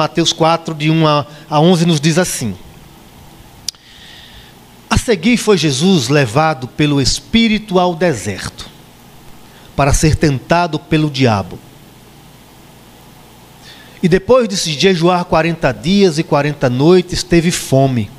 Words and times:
Mateus 0.00 0.32
4, 0.32 0.74
de 0.74 0.90
1 0.90 1.06
a 1.06 1.60
11, 1.60 1.84
nos 1.84 2.00
diz 2.00 2.16
assim: 2.16 2.56
A 4.88 4.96
seguir 4.96 5.36
foi 5.36 5.58
Jesus 5.58 6.08
levado 6.08 6.66
pelo 6.66 7.02
Espírito 7.02 7.78
ao 7.78 7.94
deserto, 7.94 8.66
para 9.76 9.92
ser 9.92 10.16
tentado 10.16 10.78
pelo 10.78 11.10
diabo. 11.10 11.58
E 14.02 14.08
depois 14.08 14.48
de 14.48 14.56
se 14.56 14.72
jejuar 14.72 15.26
40 15.26 15.70
dias 15.72 16.18
e 16.18 16.22
40 16.22 16.70
noites, 16.70 17.22
teve 17.22 17.50
fome. 17.50 18.10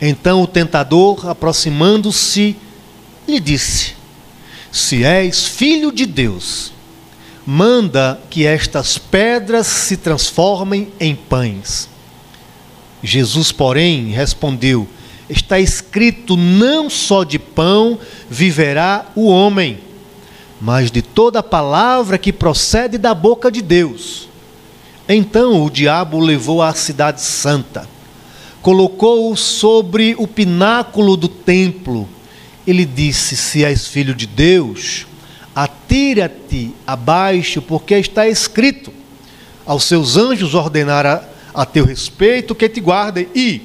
Então 0.00 0.40
o 0.40 0.46
tentador, 0.46 1.28
aproximando-se, 1.28 2.54
lhe 3.26 3.40
disse: 3.40 3.94
Se 4.70 5.02
és 5.02 5.48
filho 5.48 5.90
de 5.90 6.06
Deus, 6.06 6.72
manda 7.46 8.20
que 8.30 8.46
estas 8.46 8.98
pedras 8.98 9.66
se 9.66 9.96
transformem 9.96 10.92
em 11.00 11.14
pães. 11.14 11.88
Jesus, 13.02 13.50
porém, 13.50 14.10
respondeu: 14.10 14.88
Está 15.28 15.58
escrito: 15.58 16.36
não 16.36 16.88
só 16.88 17.24
de 17.24 17.38
pão 17.38 17.98
viverá 18.30 19.06
o 19.14 19.26
homem, 19.26 19.78
mas 20.60 20.90
de 20.90 21.02
toda 21.02 21.42
palavra 21.42 22.18
que 22.18 22.32
procede 22.32 22.96
da 22.96 23.14
boca 23.14 23.50
de 23.50 23.60
Deus. 23.60 24.28
Então 25.08 25.64
o 25.64 25.70
diabo 25.70 26.20
levou 26.20 26.62
à 26.62 26.72
cidade 26.74 27.20
santa, 27.20 27.88
colocou-o 28.60 29.36
sobre 29.36 30.14
o 30.16 30.26
pináculo 30.26 31.16
do 31.16 31.28
templo. 31.28 32.08
Ele 32.64 32.84
disse: 32.84 33.36
Se 33.36 33.64
és 33.64 33.88
filho 33.88 34.14
de 34.14 34.26
Deus, 34.26 35.06
Atira-te 35.54 36.74
abaixo, 36.86 37.60
porque 37.60 37.94
está 37.96 38.26
escrito: 38.26 38.92
aos 39.66 39.84
seus 39.84 40.16
anjos 40.16 40.54
ordenara 40.54 41.28
a 41.54 41.66
teu 41.66 41.84
respeito 41.84 42.54
que 42.54 42.68
te 42.68 42.80
guardem, 42.80 43.28
e 43.34 43.60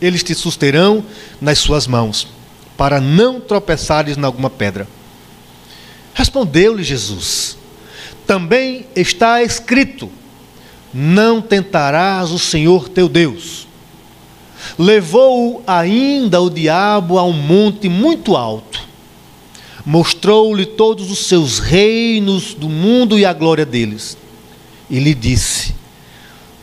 eles 0.00 0.22
te 0.22 0.34
susterão 0.34 1.04
nas 1.40 1.58
suas 1.58 1.86
mãos, 1.86 2.28
para 2.76 3.00
não 3.00 3.40
tropeçares 3.40 4.16
em 4.16 4.24
alguma 4.24 4.48
pedra. 4.48 4.86
Respondeu-lhe 6.14 6.84
Jesus: 6.84 7.58
Também 8.24 8.86
está 8.94 9.42
escrito: 9.42 10.08
Não 10.94 11.42
tentarás 11.42 12.30
o 12.30 12.38
Senhor 12.38 12.88
teu 12.88 13.08
Deus. 13.08 13.66
Levou-o 14.78 15.60
ainda 15.66 16.40
o 16.40 16.48
diabo 16.48 17.18
a 17.18 17.24
um 17.24 17.32
monte 17.32 17.88
muito 17.88 18.36
alto 18.36 18.71
mostrou-lhe 19.84 20.64
todos 20.64 21.10
os 21.10 21.26
seus 21.26 21.58
reinos 21.58 22.54
do 22.54 22.68
mundo 22.68 23.18
e 23.18 23.24
a 23.24 23.32
glória 23.32 23.66
deles. 23.66 24.16
E 24.88 24.98
lhe 24.98 25.14
disse: 25.14 25.74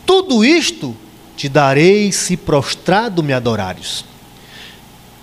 Tudo 0.06 0.44
isto 0.44 0.96
te 1.36 1.48
darei 1.48 2.12
se 2.12 2.36
prostrado 2.36 3.22
me 3.22 3.32
adorares. 3.32 4.04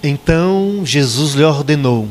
Então 0.04 0.82
Jesus 0.86 1.34
lhe 1.34 1.44
ordenou: 1.44 2.08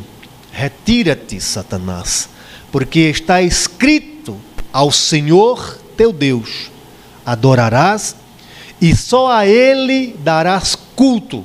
Retira-te, 0.52 1.40
Satanás, 1.40 2.28
porque 2.72 3.00
está 3.00 3.42
escrito 3.42 4.36
ao 4.72 4.90
Senhor 4.90 5.78
teu 5.96 6.12
Deus: 6.12 6.70
adorarás 7.24 8.14
e 8.80 8.94
só 8.94 9.30
a 9.30 9.46
ele 9.46 10.14
darás 10.22 10.76
culto. 10.94 11.44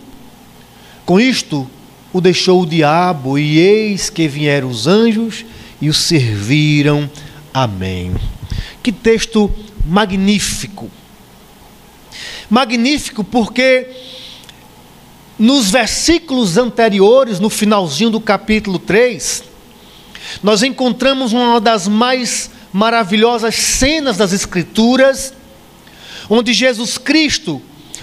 Com 1.05 1.19
isto, 1.19 1.67
o 2.13 2.19
deixou 2.19 2.61
o 2.61 2.65
diabo, 2.65 3.37
e 3.37 3.59
eis 3.59 4.09
que 4.09 4.27
vieram 4.27 4.69
os 4.69 4.87
anjos 4.87 5.45
e 5.81 5.89
o 5.89 5.93
serviram. 5.93 7.09
Amém. 7.53 8.13
Que 8.83 8.91
texto 8.91 9.51
magnífico. 9.85 10.89
Magnífico 12.49 13.23
porque 13.23 13.87
nos 15.39 15.71
versículos 15.71 16.57
anteriores, 16.57 17.39
no 17.39 17.49
finalzinho 17.49 18.09
do 18.09 18.19
capítulo 18.19 18.77
3, 18.77 19.43
nós 20.43 20.61
encontramos 20.61 21.33
uma 21.33 21.59
das 21.59 21.87
mais 21.87 22.51
maravilhosas 22.71 23.55
cenas 23.55 24.17
das 24.17 24.33
Escrituras, 24.33 25.33
onde 26.29 26.53
Jesus 26.53 26.97
Cristo 26.97 27.61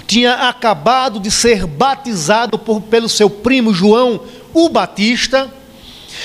tinha 0.09 0.49
acabado 0.49 1.21
de 1.21 1.31
ser 1.31 1.67
batizado 1.67 2.59
por, 2.59 2.81
pelo 2.81 3.11
seu 3.11 3.29
primo 3.29 3.75
João 3.75 4.23
o 4.55 4.71
Batista, 4.71 5.53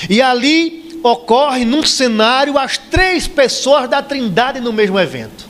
e 0.08 0.22
ali 0.22 0.98
ocorre 1.02 1.66
num 1.66 1.84
cenário 1.84 2.58
as 2.58 2.78
três 2.78 3.28
pessoas 3.28 3.88
da 3.88 4.02
Trindade 4.02 4.58
no 4.58 4.72
mesmo 4.72 4.98
evento. 4.98 5.46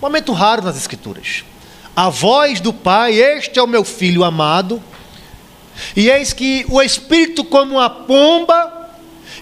Momento 0.00 0.32
raro 0.32 0.62
nas 0.62 0.76
Escrituras. 0.76 1.44
A 1.96 2.08
voz 2.08 2.60
do 2.60 2.72
Pai, 2.72 3.14
este 3.14 3.58
é 3.58 3.62
o 3.62 3.66
meu 3.66 3.82
filho 3.82 4.22
amado, 4.22 4.80
e 5.96 6.08
eis 6.08 6.32
que 6.32 6.64
o 6.68 6.80
Espírito, 6.80 7.42
como 7.42 7.72
uma 7.72 7.90
pomba, 7.90 8.88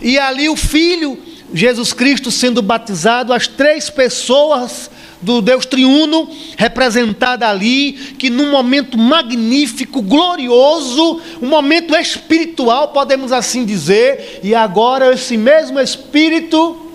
e 0.01 0.19
ali 0.19 0.49
o 0.49 0.57
Filho, 0.57 1.23
Jesus 1.53 1.93
Cristo, 1.93 2.31
sendo 2.31 2.63
batizado, 2.63 3.35
as 3.35 3.47
três 3.47 3.91
pessoas 3.91 4.91
do 5.21 5.41
Deus 5.41 5.65
triuno, 5.65 6.29
representada 6.57 7.49
ali, 7.49 7.93
que 8.19 8.31
num 8.31 8.51
momento 8.51 8.99
magnífico, 8.99 10.03
glorioso, 10.03 11.21
um 11.41 11.49
momento 11.49 11.95
espiritual, 11.95 12.89
podemos 12.89 13.33
assim 13.33 13.65
dizer, 13.65 14.41
e 14.43 14.55
agora 14.55 15.13
esse 15.13 15.37
mesmo 15.37 15.81
Espírito, 15.81 16.91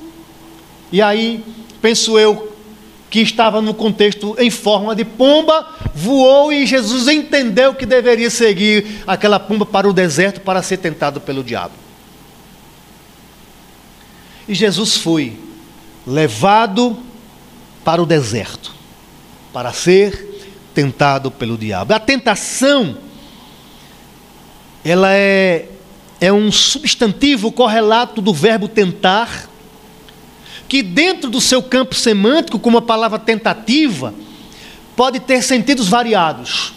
e 0.91 1.01
aí 1.01 1.43
penso 1.81 2.17
eu 2.17 2.51
que 3.09 3.19
estava 3.19 3.61
no 3.61 3.73
contexto 3.73 4.35
em 4.39 4.49
forma 4.49 4.95
de 4.95 5.03
pomba, 5.03 5.67
voou 5.93 6.53
e 6.53 6.65
Jesus 6.65 7.09
entendeu 7.09 7.73
que 7.73 7.85
deveria 7.85 8.29
seguir 8.29 9.03
aquela 9.05 9.37
pomba 9.37 9.65
para 9.65 9.89
o 9.89 9.91
deserto 9.91 10.39
para 10.39 10.63
ser 10.63 10.77
tentado 10.77 11.19
pelo 11.19 11.43
diabo. 11.43 11.73
E 14.47 14.53
Jesus 14.53 14.95
foi 14.95 15.37
levado 16.07 16.97
para 17.83 18.01
o 18.01 18.05
deserto, 18.05 18.73
para 19.51 19.73
ser 19.73 20.31
tentado 20.73 21.29
pelo 21.31 21.57
diabo. 21.57 21.93
A 21.93 21.99
tentação, 21.99 22.97
ela 24.83 25.13
é, 25.13 25.67
é 26.19 26.31
um 26.31 26.51
substantivo 26.51 27.51
correlato 27.51 28.21
do 28.21 28.33
verbo 28.33 28.67
tentar, 28.67 29.49
que 30.67 30.81
dentro 30.81 31.29
do 31.29 31.41
seu 31.41 31.61
campo 31.61 31.93
semântico, 31.93 32.57
como 32.57 32.77
a 32.77 32.81
palavra 32.81 33.19
tentativa, 33.19 34.13
pode 34.95 35.19
ter 35.19 35.41
sentidos 35.41 35.89
variados. 35.89 36.73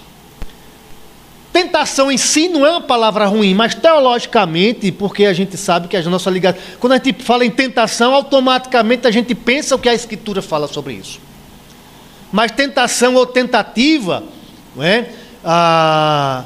Tentação 1.55 2.11
em 2.11 2.19
si 2.19 2.49
não 2.49 2.67
é 2.67 2.71
uma 2.73 2.81
palavra 2.81 3.27
ruim, 3.27 3.55
mas 3.55 3.77
teologicamente, 3.77 4.91
porque 4.91 5.25
a 5.25 5.33
gente 5.33 5.57
sabe 5.57 5.87
que 5.87 5.97
a 5.97 6.03
nossa 6.03 6.29
ligação. 6.29 6.61
Quando 6.81 6.95
a 6.95 6.97
gente 6.97 7.23
fala 7.23 7.47
em 7.47 7.51
tentação, 7.51 8.13
automaticamente 8.13 9.07
a 9.07 9.11
gente 9.13 9.37
pensa 9.37 9.77
o 9.77 9.79
que 9.79 9.89
a 9.89 9.95
Escritura 9.95 10.43
fala 10.43 10.67
sobre 10.67 10.95
isso. 10.95 11.21
Mas 12.33 12.51
tentação 12.51 13.15
ou 13.15 13.25
tentativa, 13.25 14.25
não, 14.75 14.83
é? 14.83 15.11
ah, 15.45 16.43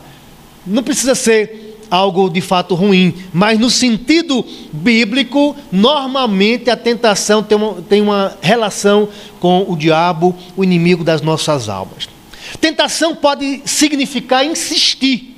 não 0.67 0.83
precisa 0.83 1.15
ser 1.15 1.79
algo 1.91 2.29
de 2.29 2.43
fato 2.43 2.75
ruim, 2.75 3.15
mas 3.33 3.59
no 3.59 3.71
sentido 3.71 4.45
bíblico, 4.71 5.57
normalmente 5.73 6.69
a 6.69 6.77
tentação 6.77 7.43
tem 7.43 7.57
uma, 7.57 7.75
tem 7.81 8.03
uma 8.03 8.37
relação 8.43 9.09
com 9.41 9.65
o 9.67 9.75
diabo, 9.75 10.37
o 10.55 10.63
inimigo 10.63 11.03
das 11.03 11.23
nossas 11.23 11.71
almas. 11.71 12.18
Tentação 12.61 13.15
pode 13.15 13.63
significar 13.65 14.45
insistir. 14.45 15.37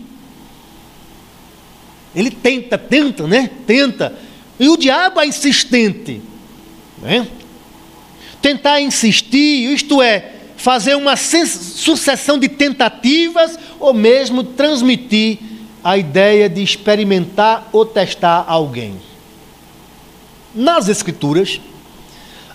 Ele 2.15 2.31
tenta, 2.31 2.77
tenta, 2.77 3.27
né? 3.27 3.51
Tenta. 3.67 4.19
E 4.59 4.69
o 4.69 4.77
diabo 4.77 5.21
é 5.21 5.27
insistente. 5.27 6.21
Né? 7.01 7.27
Tentar 8.43 8.81
insistir, 8.81 9.73
isto 9.73 10.03
é, 10.03 10.33
fazer 10.57 10.95
uma 10.95 11.17
sucessão 11.17 12.39
de 12.39 12.49
tentativas 12.49 13.59
ou 13.79 13.95
mesmo 13.95 14.43
transmitir 14.43 15.39
a 15.83 15.97
ideia 15.97 16.49
de 16.49 16.63
experimentar 16.63 17.69
ou 17.73 17.87
testar 17.87 18.45
alguém. 18.47 18.97
Nas 20.55 20.89
Escrituras, 20.89 21.61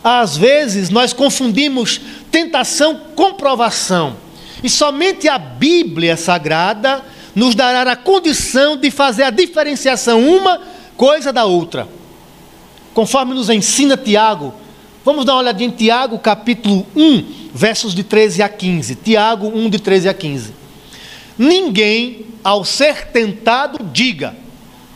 às 0.04 0.38
vezes 0.38 0.90
nós 0.90 1.14
confundimos 1.14 2.00
tentação 2.30 3.00
com 3.16 3.34
provação. 3.34 4.18
E 4.66 4.70
somente 4.70 5.28
a 5.28 5.38
Bíblia 5.38 6.18
Sagrada 6.18 7.06
nos 7.36 7.54
dará 7.54 7.84
a 7.92 7.96
condição 7.96 8.76
de 8.76 8.90
fazer 8.90 9.22
a 9.22 9.30
diferenciação 9.30 10.28
uma 10.28 10.60
coisa 10.98 11.32
da 11.32 11.46
outra. 11.46 11.88
Conforme 12.92 13.36
nos 13.36 13.48
ensina 13.52 13.96
Tiago, 13.96 14.56
vamos 15.06 15.24
dar 15.24 15.34
uma 15.34 15.42
olhadinha 15.42 15.70
em 15.70 15.72
Tiago, 15.72 16.18
capítulo 16.18 16.84
1, 16.96 17.52
versos 17.54 17.94
de 17.94 18.04
13 18.04 18.42
a 18.42 18.50
15. 18.50 18.96
Tiago 18.96 19.50
1, 19.56 19.70
de 19.70 19.78
13 19.78 20.10
a 20.10 20.16
15. 20.16 20.52
Ninguém, 21.38 22.26
ao 22.44 22.66
ser 22.66 23.10
tentado, 23.10 23.86
diga: 23.94 24.36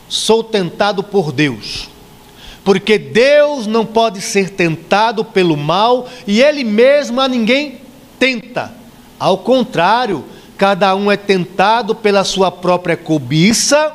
sou 0.08 0.42
tentado 0.42 1.00
por 1.00 1.30
Deus. 1.30 1.88
Porque 2.64 2.98
Deus 2.98 3.68
não 3.68 3.86
pode 3.86 4.20
ser 4.20 4.50
tentado 4.50 5.24
pelo 5.24 5.56
mal 5.56 6.08
e 6.26 6.42
Ele 6.42 6.64
mesmo 6.64 7.20
a 7.20 7.28
ninguém 7.28 7.78
tenta. 8.18 8.79
Ao 9.20 9.36
contrário, 9.36 10.24
cada 10.56 10.96
um 10.96 11.12
é 11.12 11.16
tentado 11.16 11.94
pela 11.94 12.24
sua 12.24 12.50
própria 12.50 12.96
cobiça, 12.96 13.94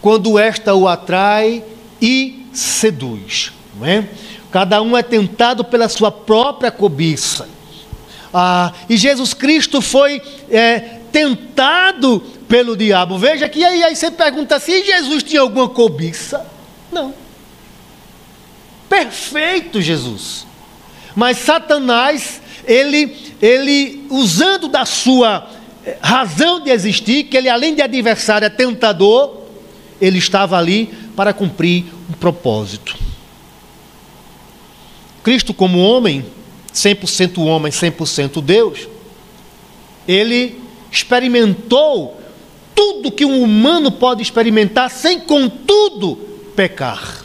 quando 0.00 0.38
esta 0.38 0.72
o 0.72 0.86
atrai 0.86 1.64
e 2.00 2.46
seduz. 2.52 3.52
Não 3.76 3.84
é? 3.84 4.08
Cada 4.52 4.80
um 4.80 4.96
é 4.96 5.02
tentado 5.02 5.64
pela 5.64 5.88
sua 5.88 6.12
própria 6.12 6.70
cobiça. 6.70 7.48
Ah, 8.32 8.72
e 8.88 8.96
Jesus 8.96 9.34
Cristo 9.34 9.80
foi 9.80 10.22
é, 10.48 10.78
tentado 11.10 12.20
pelo 12.48 12.76
diabo. 12.76 13.18
Veja 13.18 13.48
que 13.48 13.64
aí, 13.64 13.82
aí 13.82 13.96
você 13.96 14.10
pergunta 14.10 14.60
se 14.60 14.84
Jesus 14.84 15.24
tinha 15.24 15.40
alguma 15.40 15.68
cobiça. 15.68 16.46
Não. 16.92 17.12
Perfeito 18.88 19.80
Jesus. 19.80 20.46
Mas 21.14 21.38
Satanás, 21.38 22.40
ele, 22.66 23.16
ele 23.40 24.06
usando 24.10 24.68
da 24.68 24.84
sua 24.84 25.48
eh, 25.84 25.96
razão 26.00 26.60
de 26.60 26.70
existir, 26.70 27.24
que 27.24 27.36
ele 27.36 27.48
além 27.48 27.74
de 27.74 27.82
adversário 27.82 28.46
é 28.46 28.50
tentador, 28.50 29.40
ele 30.00 30.18
estava 30.18 30.58
ali 30.58 30.92
para 31.14 31.32
cumprir 31.32 31.84
um 32.08 32.12
propósito. 32.12 32.96
Cristo 35.22 35.52
como 35.52 35.78
homem, 35.78 36.24
100% 36.72 37.44
homem, 37.44 37.70
100% 37.70 38.42
Deus, 38.42 38.88
ele 40.08 40.58
experimentou 40.90 42.20
tudo 42.74 43.12
que 43.12 43.24
um 43.24 43.42
humano 43.42 43.92
pode 43.92 44.22
experimentar 44.22 44.90
sem 44.90 45.20
contudo 45.20 46.16
pecar. 46.56 47.24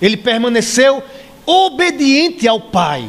Ele 0.00 0.16
permaneceu 0.16 1.02
obediente 1.44 2.48
ao 2.48 2.60
Pai. 2.60 3.08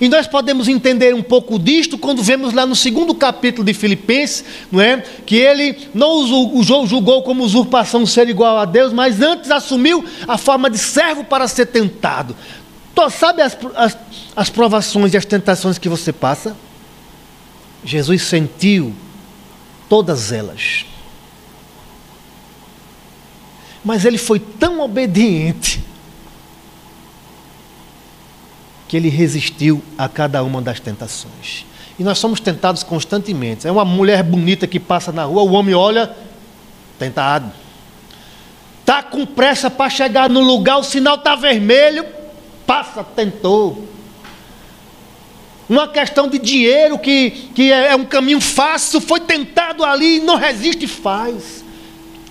E 0.00 0.08
nós 0.08 0.26
podemos 0.28 0.68
entender 0.68 1.12
um 1.14 1.22
pouco 1.22 1.58
disto 1.58 1.98
quando 1.98 2.22
vemos 2.22 2.52
lá 2.52 2.64
no 2.64 2.76
segundo 2.76 3.14
capítulo 3.14 3.64
de 3.64 3.74
Filipenses, 3.74 4.44
não 4.70 4.80
é? 4.80 4.98
Que 5.26 5.36
ele 5.36 5.76
não 5.92 6.24
julgou 6.86 7.22
como 7.22 7.42
usurpação 7.42 8.06
ser 8.06 8.28
igual 8.28 8.58
a 8.58 8.64
Deus, 8.64 8.92
mas 8.92 9.20
antes 9.20 9.50
assumiu 9.50 10.04
a 10.26 10.38
forma 10.38 10.70
de 10.70 10.78
servo 10.78 11.24
para 11.24 11.48
ser 11.48 11.66
tentado. 11.66 12.36
Sabe 13.10 13.42
as, 13.42 13.56
as, 13.76 13.98
as 14.34 14.50
provações 14.50 15.14
e 15.14 15.16
as 15.16 15.24
tentações 15.24 15.78
que 15.78 15.88
você 15.88 16.12
passa? 16.12 16.56
Jesus 17.84 18.22
sentiu 18.22 18.92
todas 19.88 20.32
elas. 20.32 20.84
Mas 23.84 24.04
ele 24.04 24.18
foi 24.18 24.38
tão 24.38 24.80
obediente 24.80 25.80
que 28.88 28.96
ele 28.96 29.10
resistiu 29.10 29.82
a 29.98 30.08
cada 30.08 30.42
uma 30.42 30.62
das 30.62 30.80
tentações. 30.80 31.66
E 31.98 32.02
nós 32.02 32.18
somos 32.18 32.40
tentados 32.40 32.82
constantemente. 32.82 33.68
É 33.68 33.70
uma 33.70 33.84
mulher 33.84 34.22
bonita 34.22 34.66
que 34.66 34.80
passa 34.80 35.12
na 35.12 35.24
rua, 35.24 35.42
o 35.42 35.52
homem 35.52 35.74
olha, 35.74 36.10
tentado. 36.98 37.52
Está 38.80 39.02
com 39.02 39.26
pressa 39.26 39.70
para 39.70 39.90
chegar 39.90 40.30
no 40.30 40.40
lugar, 40.40 40.78
o 40.78 40.82
sinal 40.82 41.16
está 41.16 41.36
vermelho, 41.36 42.06
passa, 42.66 43.04
tentou. 43.04 43.86
Uma 45.68 45.86
questão 45.86 46.26
de 46.26 46.38
dinheiro 46.38 46.98
que, 46.98 47.30
que 47.54 47.70
é, 47.70 47.88
é 47.88 47.96
um 47.96 48.06
caminho 48.06 48.40
fácil, 48.40 49.02
foi 49.02 49.20
tentado 49.20 49.84
ali, 49.84 50.20
não 50.20 50.36
resiste 50.36 50.86
faz. 50.86 51.62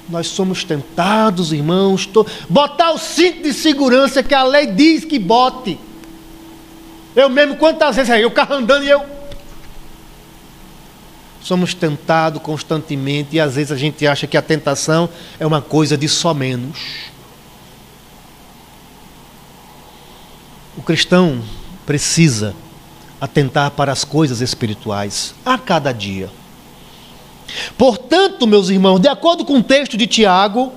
Nós 0.10 0.28
somos 0.28 0.64
tentados, 0.64 1.54
irmãos. 1.54 2.10
Botar 2.50 2.92
o 2.92 2.98
cinto 2.98 3.44
de 3.44 3.54
segurança 3.54 4.24
que 4.24 4.34
a 4.34 4.44
lei 4.44 4.66
diz 4.66 5.06
que 5.06 5.20
bote. 5.20 5.78
Eu 7.18 7.32
mesmo, 7.32 7.56
quantas 7.56 7.96
vezes 7.96 8.12
aí, 8.12 8.24
o 8.24 8.30
carro 8.30 8.54
andando 8.54 8.84
e 8.84 8.90
eu. 8.90 9.04
Somos 11.42 11.74
tentados 11.74 12.40
constantemente 12.44 13.36
e 13.36 13.40
às 13.40 13.56
vezes 13.56 13.72
a 13.72 13.76
gente 13.76 14.06
acha 14.06 14.28
que 14.28 14.38
a 14.38 14.42
tentação 14.42 15.10
é 15.40 15.48
uma 15.48 15.60
coisa 15.60 15.98
de 15.98 16.08
só 16.08 16.32
menos. 16.32 16.78
O 20.78 20.84
cristão 20.84 21.42
precisa 21.88 22.54
atentar 23.20 23.72
para 23.72 23.92
as 23.92 24.04
coisas 24.04 24.40
espirituais 24.40 25.34
a 25.44 25.58
cada 25.58 25.92
dia. 25.92 26.30
Portanto, 27.80 28.46
meus 28.46 28.70
irmãos, 28.70 29.00
de 29.00 29.08
acordo 29.08 29.44
com 29.44 29.58
o 29.58 29.64
texto 29.64 29.98
de 29.98 30.06
Tiago, 30.06 30.72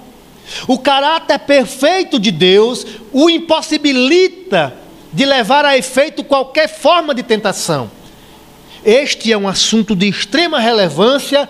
o 0.66 0.78
caráter 0.78 1.38
perfeito 1.40 2.18
de 2.18 2.30
Deus 2.30 2.86
o 3.12 3.28
impossibilita 3.28 4.80
de 5.12 5.24
levar 5.24 5.64
a 5.64 5.76
efeito 5.76 6.22
qualquer 6.22 6.68
forma 6.68 7.14
de 7.14 7.22
tentação. 7.22 7.90
Este 8.84 9.32
é 9.32 9.36
um 9.36 9.48
assunto 9.48 9.94
de 9.94 10.08
extrema 10.08 10.58
relevância 10.58 11.48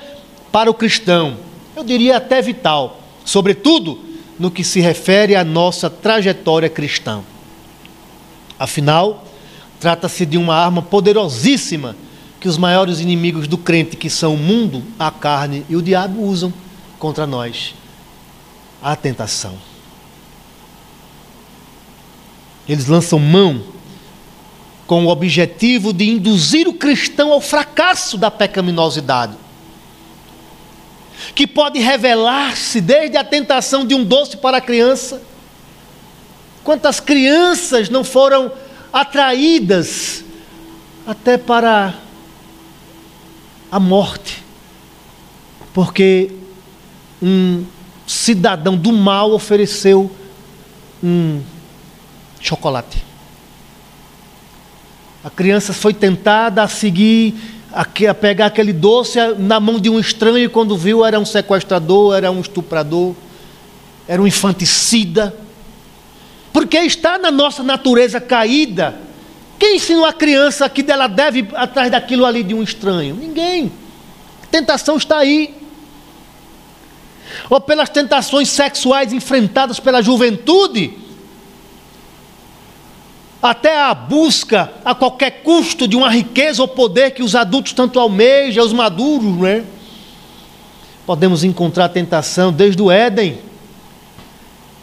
para 0.50 0.70
o 0.70 0.74
cristão, 0.74 1.36
eu 1.76 1.84
diria 1.84 2.16
até 2.16 2.42
vital, 2.42 3.00
sobretudo 3.24 3.98
no 4.38 4.50
que 4.50 4.64
se 4.64 4.80
refere 4.80 5.36
à 5.36 5.44
nossa 5.44 5.88
trajetória 5.88 6.68
cristã. 6.68 7.22
Afinal, 8.58 9.24
trata-se 9.78 10.26
de 10.26 10.36
uma 10.36 10.56
arma 10.56 10.82
poderosíssima 10.82 11.94
que 12.40 12.48
os 12.48 12.58
maiores 12.58 13.00
inimigos 13.00 13.46
do 13.46 13.56
crente, 13.56 13.96
que 13.96 14.10
são 14.10 14.34
o 14.34 14.38
mundo, 14.38 14.82
a 14.98 15.10
carne 15.10 15.64
e 15.68 15.76
o 15.76 15.82
diabo, 15.82 16.22
usam 16.22 16.52
contra 16.98 17.26
nós 17.26 17.74
a 18.82 18.96
tentação. 18.96 19.69
Eles 22.70 22.86
lançam 22.86 23.18
mão 23.18 23.64
com 24.86 25.04
o 25.04 25.08
objetivo 25.08 25.92
de 25.92 26.08
induzir 26.08 26.68
o 26.68 26.72
cristão 26.72 27.32
ao 27.32 27.40
fracasso 27.40 28.16
da 28.16 28.30
pecaminosidade, 28.30 29.36
que 31.34 31.48
pode 31.48 31.80
revelar-se 31.80 32.80
desde 32.80 33.16
a 33.16 33.24
tentação 33.24 33.84
de 33.84 33.92
um 33.92 34.04
doce 34.04 34.36
para 34.36 34.58
a 34.58 34.60
criança. 34.60 35.20
Quantas 36.62 37.00
crianças 37.00 37.88
não 37.88 38.04
foram 38.04 38.52
atraídas 38.92 40.24
até 41.04 41.36
para 41.36 41.96
a 43.68 43.80
morte, 43.80 44.44
porque 45.74 46.30
um 47.20 47.64
cidadão 48.06 48.76
do 48.76 48.92
mal 48.92 49.32
ofereceu 49.32 50.08
um 51.02 51.42
chocolate. 52.40 53.04
A 55.22 55.28
criança 55.28 55.72
foi 55.72 55.92
tentada 55.92 56.62
a 56.62 56.68
seguir, 56.68 57.34
a, 57.72 57.84
pegar 58.14 58.46
aquele 58.46 58.72
doce 58.72 59.18
na 59.38 59.60
mão 59.60 59.78
de 59.78 59.90
um 59.90 60.00
estranho, 60.00 60.38
e 60.38 60.48
quando 60.48 60.76
viu 60.76 61.04
era 61.04 61.20
um 61.20 61.26
sequestrador, 61.26 62.16
era 62.16 62.30
um 62.30 62.40
estuprador, 62.40 63.14
era 64.08 64.20
um 64.20 64.26
infanticida. 64.26 65.36
Porque 66.52 66.78
está 66.78 67.18
na 67.18 67.30
nossa 67.30 67.62
natureza 67.62 68.20
caída. 68.20 68.98
Quem 69.58 69.76
ensinou 69.76 70.06
a 70.06 70.12
criança 70.12 70.68
que 70.70 70.90
ela 70.90 71.06
deve 71.06 71.40
ir 71.40 71.48
atrás 71.54 71.90
daquilo 71.90 72.24
ali 72.24 72.42
de 72.42 72.54
um 72.54 72.62
estranho? 72.62 73.14
Ninguém. 73.14 73.70
A 74.42 74.46
tentação 74.46 74.96
está 74.96 75.18
aí. 75.18 75.54
Ou 77.48 77.60
pelas 77.60 77.90
tentações 77.90 78.48
sexuais 78.48 79.12
enfrentadas 79.12 79.78
pela 79.78 80.02
juventude 80.02 80.98
até 83.42 83.76
a 83.76 83.94
busca 83.94 84.72
a 84.84 84.94
qualquer 84.94 85.42
custo 85.42 85.88
de 85.88 85.96
uma 85.96 86.10
riqueza 86.10 86.60
ou 86.60 86.68
poder 86.68 87.12
que 87.12 87.22
os 87.22 87.34
adultos 87.34 87.72
tanto 87.72 87.98
almejam, 87.98 88.64
os 88.64 88.72
maduros, 88.72 89.38
né? 89.38 89.64
Podemos 91.06 91.42
encontrar 91.42 91.88
tentação 91.88 92.52
desde 92.52 92.80
o 92.82 92.90
Éden. 92.90 93.38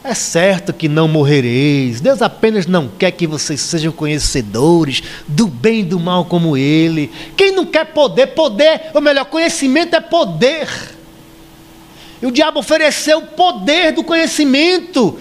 É 0.03 0.13
certo 0.13 0.73
que 0.73 0.87
não 0.87 1.07
morrereis. 1.07 2.01
Deus 2.01 2.21
apenas 2.21 2.65
não 2.65 2.87
quer 2.87 3.11
que 3.11 3.27
vocês 3.27 3.59
sejam 3.61 3.91
conhecedores 3.91 5.03
do 5.27 5.47
bem 5.47 5.81
e 5.81 5.83
do 5.83 5.99
mal 5.99 6.25
como 6.25 6.57
Ele. 6.57 7.11
Quem 7.35 7.51
não 7.51 7.65
quer 7.65 7.85
poder, 7.85 8.27
poder, 8.27 8.89
ou 8.93 9.01
melhor, 9.01 9.25
conhecimento 9.25 9.95
é 9.95 10.01
poder. 10.01 10.67
E 12.21 12.25
o 12.25 12.31
diabo 12.31 12.59
ofereceu 12.59 13.19
o 13.19 13.27
poder 13.27 13.91
do 13.91 14.03
conhecimento. 14.03 15.19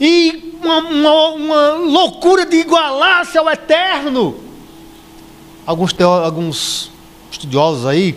E 0.00 0.47
uma, 0.60 0.78
uma, 0.78 1.28
uma 1.30 1.70
loucura 1.72 2.44
de 2.44 2.56
igualar-se 2.56 3.36
ao 3.38 3.48
eterno. 3.48 4.36
Alguns, 5.66 5.94
alguns 6.00 6.90
estudiosos 7.30 7.86
aí 7.86 8.16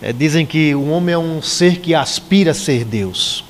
é, 0.00 0.12
dizem 0.12 0.44
que 0.44 0.74
o 0.74 0.88
homem 0.88 1.14
é 1.14 1.18
um 1.18 1.40
ser 1.40 1.78
que 1.80 1.94
aspira 1.94 2.50
a 2.50 2.54
ser 2.54 2.84
Deus. 2.84 3.44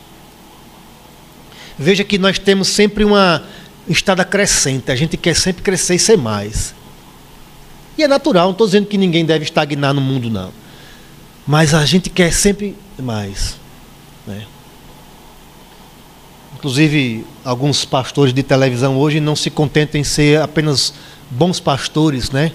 Veja 1.78 2.04
que 2.04 2.18
nós 2.18 2.38
temos 2.38 2.68
sempre 2.68 3.04
uma 3.04 3.42
estada 3.88 4.24
crescente, 4.24 4.90
a 4.92 4.94
gente 4.96 5.16
quer 5.16 5.34
sempre 5.34 5.62
crescer 5.62 5.96
e 5.96 5.98
ser 5.98 6.16
mais. 6.16 6.74
E 7.96 8.02
é 8.02 8.08
natural, 8.08 8.44
não 8.44 8.52
estou 8.52 8.66
dizendo 8.66 8.86
que 8.86 8.96
ninguém 8.96 9.24
deve 9.24 9.44
estagnar 9.44 9.92
no 9.92 10.00
mundo, 10.00 10.30
não. 10.30 10.52
Mas 11.46 11.74
a 11.74 11.84
gente 11.84 12.08
quer 12.08 12.32
sempre 12.32 12.76
mais. 12.98 13.56
Né? 14.26 14.46
Inclusive, 16.62 17.26
alguns 17.44 17.84
pastores 17.84 18.32
de 18.32 18.40
televisão 18.40 18.96
hoje 18.96 19.18
não 19.18 19.34
se 19.34 19.50
contentam 19.50 20.00
em 20.00 20.04
ser 20.04 20.40
apenas 20.40 20.94
bons 21.28 21.58
pastores, 21.58 22.30
né? 22.30 22.52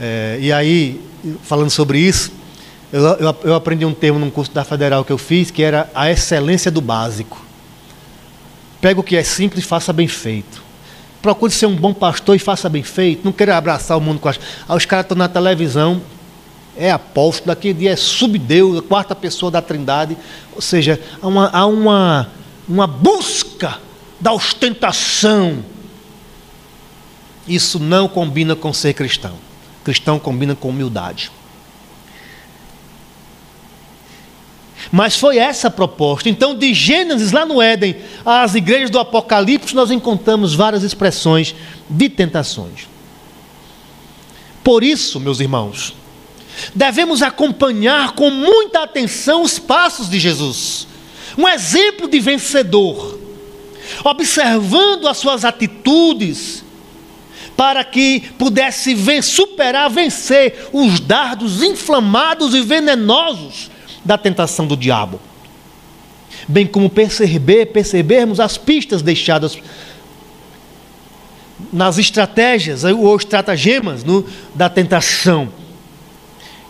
É, 0.00 0.38
e 0.40 0.50
aí, 0.50 0.98
falando 1.42 1.68
sobre 1.68 1.98
isso, 1.98 2.32
eu, 2.90 3.02
eu, 3.02 3.36
eu, 3.44 3.54
aprendi 3.54 3.84
um 3.84 3.92
termo 3.92 4.18
num 4.18 4.30
curso 4.30 4.50
da 4.50 4.64
federal 4.64 5.04
que 5.04 5.12
eu 5.12 5.18
fiz, 5.18 5.50
que 5.50 5.62
era 5.62 5.90
a 5.94 6.10
excelência 6.10 6.70
do 6.70 6.80
básico. 6.80 7.38
Pega 8.80 8.98
o 8.98 9.02
que 9.02 9.14
é 9.14 9.22
simples 9.22 9.62
e 9.62 9.68
faça 9.68 9.92
bem 9.92 10.08
feito. 10.08 10.62
Procure 11.20 11.52
ser 11.52 11.66
um 11.66 11.76
bom 11.76 11.92
pastor 11.92 12.34
e 12.34 12.38
faça 12.38 12.66
bem 12.66 12.82
feito. 12.82 13.26
Não 13.26 13.32
queira 13.32 13.58
abraçar 13.58 13.98
o 13.98 14.00
mundo 14.00 14.20
com 14.20 14.28
as. 14.30 14.40
Ah, 14.66 14.74
os 14.74 14.86
caras 14.86 15.04
estão 15.04 15.18
na 15.18 15.28
televisão, 15.28 16.00
é 16.78 16.90
apóstolo, 16.90 17.48
daqui 17.48 17.74
dia 17.74 17.90
é 17.90 17.96
subdeus, 17.96 18.78
a 18.78 18.82
quarta 18.82 19.14
pessoa 19.14 19.52
da 19.52 19.60
trindade. 19.60 20.16
Ou 20.54 20.62
seja, 20.62 20.98
há 21.20 21.26
uma, 21.26 21.50
há 21.50 21.66
uma 21.66 22.41
uma 22.68 22.86
busca 22.86 23.80
da 24.20 24.32
ostentação. 24.32 25.64
Isso 27.46 27.78
não 27.78 28.08
combina 28.08 28.54
com 28.54 28.72
ser 28.72 28.94
cristão. 28.94 29.34
Cristão 29.84 30.18
combina 30.18 30.54
com 30.54 30.68
humildade. 30.68 31.30
Mas 34.90 35.16
foi 35.16 35.38
essa 35.38 35.68
a 35.68 35.70
proposta. 35.70 36.28
Então, 36.28 36.54
de 36.54 36.72
Gênesis 36.74 37.32
lá 37.32 37.44
no 37.46 37.60
Éden 37.60 37.96
às 38.24 38.54
igrejas 38.54 38.90
do 38.90 38.98
Apocalipse, 38.98 39.74
nós 39.74 39.90
encontramos 39.90 40.54
várias 40.54 40.82
expressões 40.82 41.54
de 41.88 42.08
tentações. 42.08 42.88
Por 44.62 44.84
isso, 44.84 45.18
meus 45.18 45.40
irmãos, 45.40 45.94
devemos 46.74 47.22
acompanhar 47.22 48.12
com 48.12 48.30
muita 48.30 48.82
atenção 48.82 49.42
os 49.42 49.58
passos 49.58 50.08
de 50.08 50.20
Jesus 50.20 50.86
um 51.36 51.48
exemplo 51.48 52.08
de 52.08 52.20
vencedor, 52.20 53.18
observando 54.04 55.08
as 55.08 55.16
suas 55.18 55.44
atitudes, 55.44 56.64
para 57.56 57.84
que 57.84 58.20
pudesse 58.38 58.96
superar, 59.22 59.88
vencer 59.90 60.68
os 60.72 61.00
dardos 61.00 61.62
inflamados 61.62 62.54
e 62.54 62.62
venenosos 62.62 63.70
da 64.04 64.18
tentação 64.18 64.66
do 64.66 64.76
diabo. 64.76 65.20
Bem 66.48 66.66
como 66.66 66.90
perceber, 66.90 67.66
percebermos 67.66 68.40
as 68.40 68.56
pistas 68.56 69.02
deixadas 69.02 69.58
nas 71.72 71.98
estratégias 71.98 72.84
ou 72.84 73.14
estratagemas 73.16 74.02
no, 74.02 74.26
da 74.54 74.68
tentação. 74.68 75.48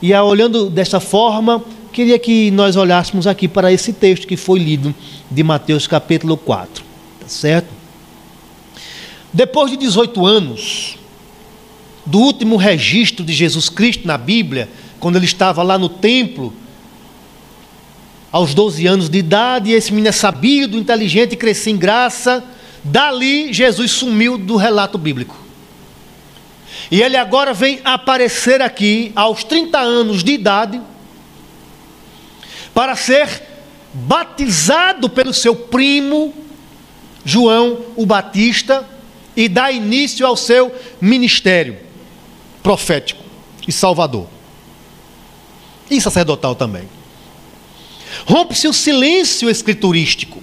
E 0.03 0.13
olhando 0.15 0.69
dessa 0.69 1.01
forma, 1.01 1.65
queria 1.93 2.19
que 2.19 2.51
nós 2.51 2.75
olhássemos 2.75 3.27
aqui 3.27 3.47
para 3.47 3.71
esse 3.71 3.93
texto 3.93 4.27
que 4.27 4.37
foi 4.37 4.59
lido 4.59 4.95
de 5.31 5.43
Mateus 5.43 5.87
capítulo 5.87 6.37
4, 6.37 6.83
tá 7.21 7.29
certo? 7.29 7.69
Depois 9.33 9.71
de 9.71 9.77
18 9.77 10.27
anos 10.27 10.97
do 12.05 12.19
último 12.19 12.57
registro 12.57 13.25
de 13.25 13.33
Jesus 13.33 13.69
Cristo 13.69 14.07
na 14.07 14.17
Bíblia, 14.17 14.69
quando 14.99 15.17
ele 15.17 15.27
estava 15.27 15.63
lá 15.63 15.79
no 15.79 15.89
templo, 15.89 16.53
aos 18.33 18.55
12 18.55 18.87
anos 18.87 19.11
de 19.11 19.19
idade, 19.19 19.71
esse 19.73 19.93
menino 19.93 20.09
é 20.09 20.13
sabido, 20.13 20.79
inteligente, 20.79 21.37
crescia 21.37 21.73
em 21.73 21.77
graça, 21.77 22.43
dali 22.83 23.53
Jesus 23.53 23.91
sumiu 23.91 24.39
do 24.39 24.57
relato 24.57 24.97
bíblico. 24.97 25.37
E 26.91 27.03
ele 27.03 27.17
agora 27.17 27.53
vem 27.53 27.81
aparecer 27.85 28.63
aqui 28.63 29.13
aos 29.15 29.45
30 29.45 29.79
anos 29.79 30.25
de 30.25 30.33
idade, 30.33 30.81
para 32.75 32.97
ser 32.97 33.43
batizado 33.93 35.09
pelo 35.09 35.33
seu 35.33 35.55
primo, 35.55 36.35
João 37.25 37.85
o 37.97 38.07
Batista, 38.07 38.89
e 39.37 39.49
dar 39.49 39.73
início 39.73 40.27
ao 40.27 40.37
seu 40.37 40.75
ministério 41.01 41.79
profético 42.63 43.23
e 43.67 43.73
salvador. 43.73 44.27
E 45.91 46.01
sacerdotal 46.01 46.55
também. 46.55 46.89
Rompe-se 48.27 48.69
o 48.69 48.73
silêncio 48.73 49.49
escriturístico. 49.51 50.43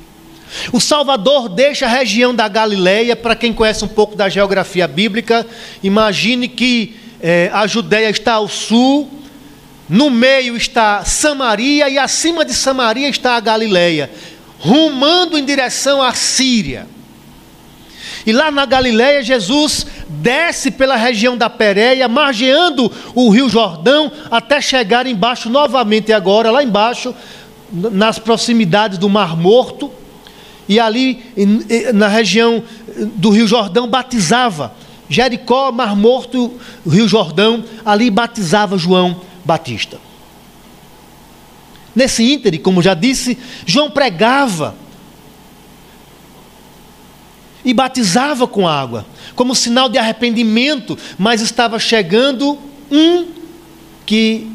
O 0.73 0.79
Salvador 0.79 1.47
deixa 1.47 1.85
a 1.85 1.89
região 1.89 2.33
da 2.33 2.47
Galileia, 2.47 3.15
para 3.15 3.35
quem 3.35 3.53
conhece 3.53 3.85
um 3.85 3.87
pouco 3.87 4.15
da 4.15 4.27
geografia 4.27 4.87
bíblica, 4.87 5.45
imagine 5.83 6.47
que 6.47 6.97
eh, 7.21 7.51
a 7.53 7.67
Judéia 7.67 8.09
está 8.09 8.33
ao 8.33 8.47
sul, 8.47 9.07
no 9.89 10.11
meio 10.11 10.55
está 10.55 11.03
Samaria 11.03 11.89
e 11.89 11.97
acima 11.97 12.45
de 12.45 12.53
Samaria 12.53 13.09
está 13.09 13.35
a 13.35 13.39
Galileia, 13.39 14.11
rumando 14.59 15.35
em 15.35 15.43
direção 15.43 15.99
à 16.01 16.13
Síria. 16.13 16.87
E 18.25 18.31
lá 18.31 18.51
na 18.51 18.65
Galileia, 18.65 19.23
Jesus 19.23 19.87
desce 20.07 20.69
pela 20.69 20.95
região 20.95 21.35
da 21.35 21.49
Pérea, 21.49 22.07
margeando 22.07 22.91
o 23.15 23.29
rio 23.29 23.49
Jordão, 23.49 24.11
até 24.29 24.61
chegar 24.61 25.07
embaixo 25.07 25.49
novamente 25.49 26.13
agora, 26.13 26.51
lá 26.51 26.63
embaixo, 26.63 27.15
nas 27.71 28.19
proximidades 28.19 28.99
do 28.99 29.09
Mar 29.09 29.35
Morto. 29.35 29.91
E 30.67 30.79
ali, 30.79 31.23
na 31.95 32.07
região 32.07 32.61
do 33.15 33.31
rio 33.31 33.47
Jordão, 33.47 33.87
batizava. 33.87 34.73
Jericó, 35.09 35.71
Mar 35.71 35.95
Morto, 35.95 36.53
Rio 36.87 37.07
Jordão, 37.07 37.63
ali 37.83 38.11
batizava 38.11 38.77
João 38.77 39.28
Batista. 39.43 39.99
Nesse 41.95 42.23
íntere, 42.23 42.57
como 42.57 42.81
já 42.81 42.93
disse, 42.93 43.37
João 43.65 43.89
pregava 43.89 44.75
e 47.63 47.73
batizava 47.73 48.47
com 48.47 48.67
água, 48.67 49.05
como 49.35 49.55
sinal 49.55 49.89
de 49.89 49.97
arrependimento, 49.97 50.97
mas 51.17 51.41
estava 51.41 51.77
chegando 51.79 52.57
um 52.91 53.27
que 54.05 54.47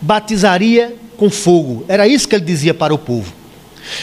batizaria 0.00 0.96
com 1.16 1.30
fogo. 1.30 1.84
Era 1.86 2.08
isso 2.08 2.28
que 2.28 2.34
ele 2.34 2.44
dizia 2.44 2.74
para 2.74 2.94
o 2.94 2.98
povo. 2.98 3.32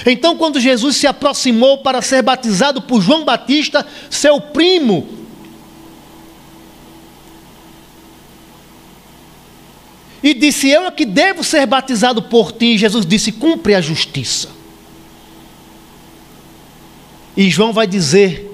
Então, 0.05 0.35
quando 0.35 0.59
Jesus 0.59 0.97
se 0.97 1.07
aproximou 1.07 1.79
para 1.79 2.01
ser 2.01 2.21
batizado 2.21 2.81
por 2.81 3.01
João 3.01 3.25
Batista, 3.25 3.85
seu 4.09 4.39
primo, 4.39 5.07
e 10.21 10.33
disse: 10.33 10.69
Eu 10.69 10.85
é 10.85 10.91
que 10.91 11.05
devo 11.05 11.43
ser 11.43 11.65
batizado 11.65 12.21
por 12.21 12.51
ti. 12.51 12.73
E 12.73 12.77
Jesus 12.77 13.05
disse: 13.05 13.31
Cumpre 13.31 13.75
a 13.75 13.81
justiça. 13.81 14.49
E 17.35 17.49
João 17.49 17.71
vai 17.71 17.85
dizer 17.85 18.51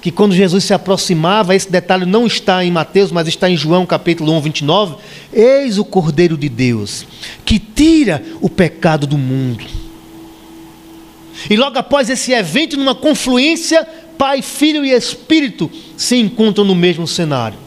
que 0.00 0.10
quando 0.10 0.34
Jesus 0.34 0.64
se 0.64 0.74
aproximava, 0.74 1.54
esse 1.54 1.70
detalhe 1.70 2.04
não 2.04 2.26
está 2.26 2.64
em 2.64 2.70
Mateus, 2.70 3.10
mas 3.10 3.28
está 3.28 3.48
em 3.48 3.56
João 3.56 3.86
capítulo 3.86 4.32
1, 4.32 4.40
29. 4.42 4.96
Eis 5.32 5.78
o 5.78 5.84
Cordeiro 5.84 6.36
de 6.36 6.48
Deus, 6.48 7.06
que 7.44 7.58
tira 7.58 8.22
o 8.40 8.50
pecado 8.50 9.06
do 9.06 9.16
mundo. 9.16 9.64
E 11.48 11.56
logo 11.56 11.78
após 11.78 12.10
esse 12.10 12.32
evento, 12.32 12.76
numa 12.76 12.94
confluência, 12.94 13.86
Pai, 14.18 14.42
Filho 14.42 14.84
e 14.84 14.90
Espírito 14.90 15.70
se 15.96 16.16
encontram 16.16 16.64
no 16.64 16.74
mesmo 16.74 17.06
cenário. 17.06 17.63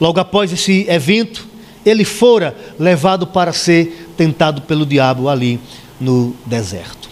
Logo 0.00 0.20
após 0.20 0.52
esse 0.52 0.86
evento, 0.88 1.46
ele 1.84 2.04
fora 2.04 2.56
levado 2.78 3.26
para 3.26 3.52
ser 3.52 4.08
tentado 4.16 4.62
pelo 4.62 4.84
diabo 4.84 5.28
ali 5.28 5.60
no 6.00 6.34
deserto. 6.44 7.08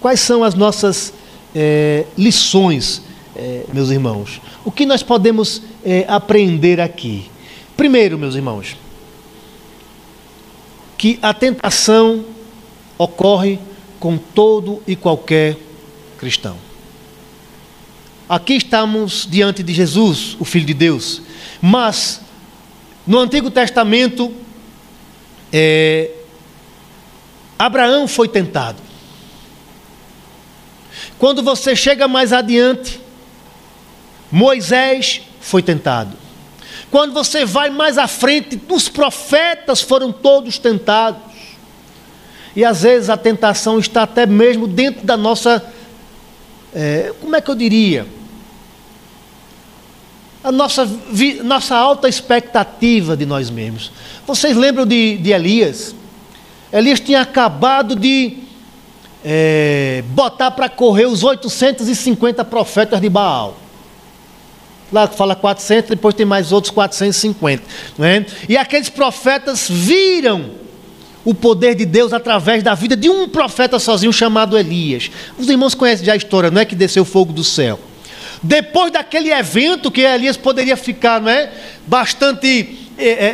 Quais 0.00 0.20
são 0.20 0.42
as 0.42 0.54
nossas 0.54 1.12
é, 1.54 2.06
lições, 2.16 3.02
é, 3.36 3.64
meus 3.72 3.90
irmãos? 3.90 4.40
O 4.64 4.72
que 4.72 4.86
nós 4.86 5.02
podemos 5.02 5.62
é, 5.84 6.04
aprender 6.08 6.80
aqui? 6.80 7.30
Primeiro, 7.76 8.18
meus 8.18 8.34
irmãos, 8.34 8.76
que 10.96 11.18
a 11.22 11.32
tentação 11.32 12.24
ocorre 12.98 13.58
com 13.98 14.16
todo 14.16 14.82
e 14.86 14.96
qualquer 14.96 15.56
cristão. 16.18 16.56
Aqui 18.28 18.54
estamos 18.54 19.26
diante 19.28 19.62
de 19.62 19.72
Jesus, 19.74 20.36
o 20.38 20.44
Filho 20.44 20.66
de 20.66 20.74
Deus, 20.74 21.22
mas, 21.60 22.20
no 23.06 23.18
Antigo 23.18 23.50
Testamento, 23.50 24.32
é, 25.52 26.10
Abraão 27.58 28.08
foi 28.08 28.28
tentado. 28.28 28.80
Quando 31.18 31.42
você 31.42 31.76
chega 31.76 32.08
mais 32.08 32.32
adiante, 32.32 33.00
Moisés 34.32 35.22
foi 35.40 35.62
tentado. 35.62 36.16
Quando 36.90 37.12
você 37.12 37.44
vai 37.44 37.70
mais 37.70 37.98
à 37.98 38.08
frente, 38.08 38.60
os 38.68 38.88
profetas 38.88 39.82
foram 39.82 40.10
todos 40.10 40.58
tentados. 40.58 41.20
E 42.56 42.64
às 42.64 42.82
vezes 42.82 43.10
a 43.10 43.16
tentação 43.16 43.78
está 43.78 44.02
até 44.02 44.26
mesmo 44.26 44.66
dentro 44.66 45.06
da 45.06 45.16
nossa, 45.16 45.64
é, 46.74 47.12
como 47.20 47.36
é 47.36 47.40
que 47.40 47.50
eu 47.50 47.54
diria? 47.54 48.06
A 50.42 50.50
nossa, 50.50 50.88
nossa 51.44 51.76
alta 51.76 52.08
expectativa 52.08 53.16
de 53.16 53.26
nós 53.26 53.50
mesmos. 53.50 53.92
Vocês 54.26 54.56
lembram 54.56 54.86
de, 54.86 55.18
de 55.18 55.32
Elias? 55.32 55.94
Elias 56.72 57.00
tinha 57.00 57.20
acabado 57.20 57.94
de 57.94 58.38
é, 59.24 60.02
botar 60.08 60.50
para 60.50 60.68
correr 60.68 61.06
os 61.06 61.22
850 61.22 62.44
profetas 62.44 63.00
de 63.00 63.08
Baal. 63.08 63.56
Lá 64.92 65.06
fala 65.06 65.36
400, 65.36 65.90
depois 65.90 66.14
tem 66.14 66.26
mais 66.26 66.52
outros 66.52 66.72
450. 66.72 67.62
Não 67.98 68.06
é? 68.06 68.24
E 68.48 68.56
aqueles 68.56 68.88
profetas 68.88 69.68
viram 69.68 70.50
o 71.24 71.34
poder 71.34 71.74
de 71.74 71.84
Deus 71.84 72.12
através 72.12 72.62
da 72.62 72.74
vida 72.74 72.96
de 72.96 73.08
um 73.08 73.28
profeta 73.28 73.78
sozinho 73.78 74.12
chamado 74.12 74.56
Elias. 74.56 75.10
Os 75.38 75.48
irmãos 75.48 75.74
conhecem 75.74 76.06
já 76.06 76.14
a 76.14 76.16
história, 76.16 76.50
não 76.50 76.60
é 76.60 76.64
que 76.64 76.74
desceu 76.74 77.04
fogo 77.04 77.32
do 77.32 77.44
céu. 77.44 77.78
Depois 78.42 78.92
daquele 78.92 79.30
evento 79.30 79.90
que 79.90 80.00
Elias 80.00 80.36
poderia 80.36 80.76
ficar, 80.76 81.20
não 81.20 81.30
é, 81.30 81.52
bastante 81.86 82.78
é, 82.96 83.08
é, 83.08 83.26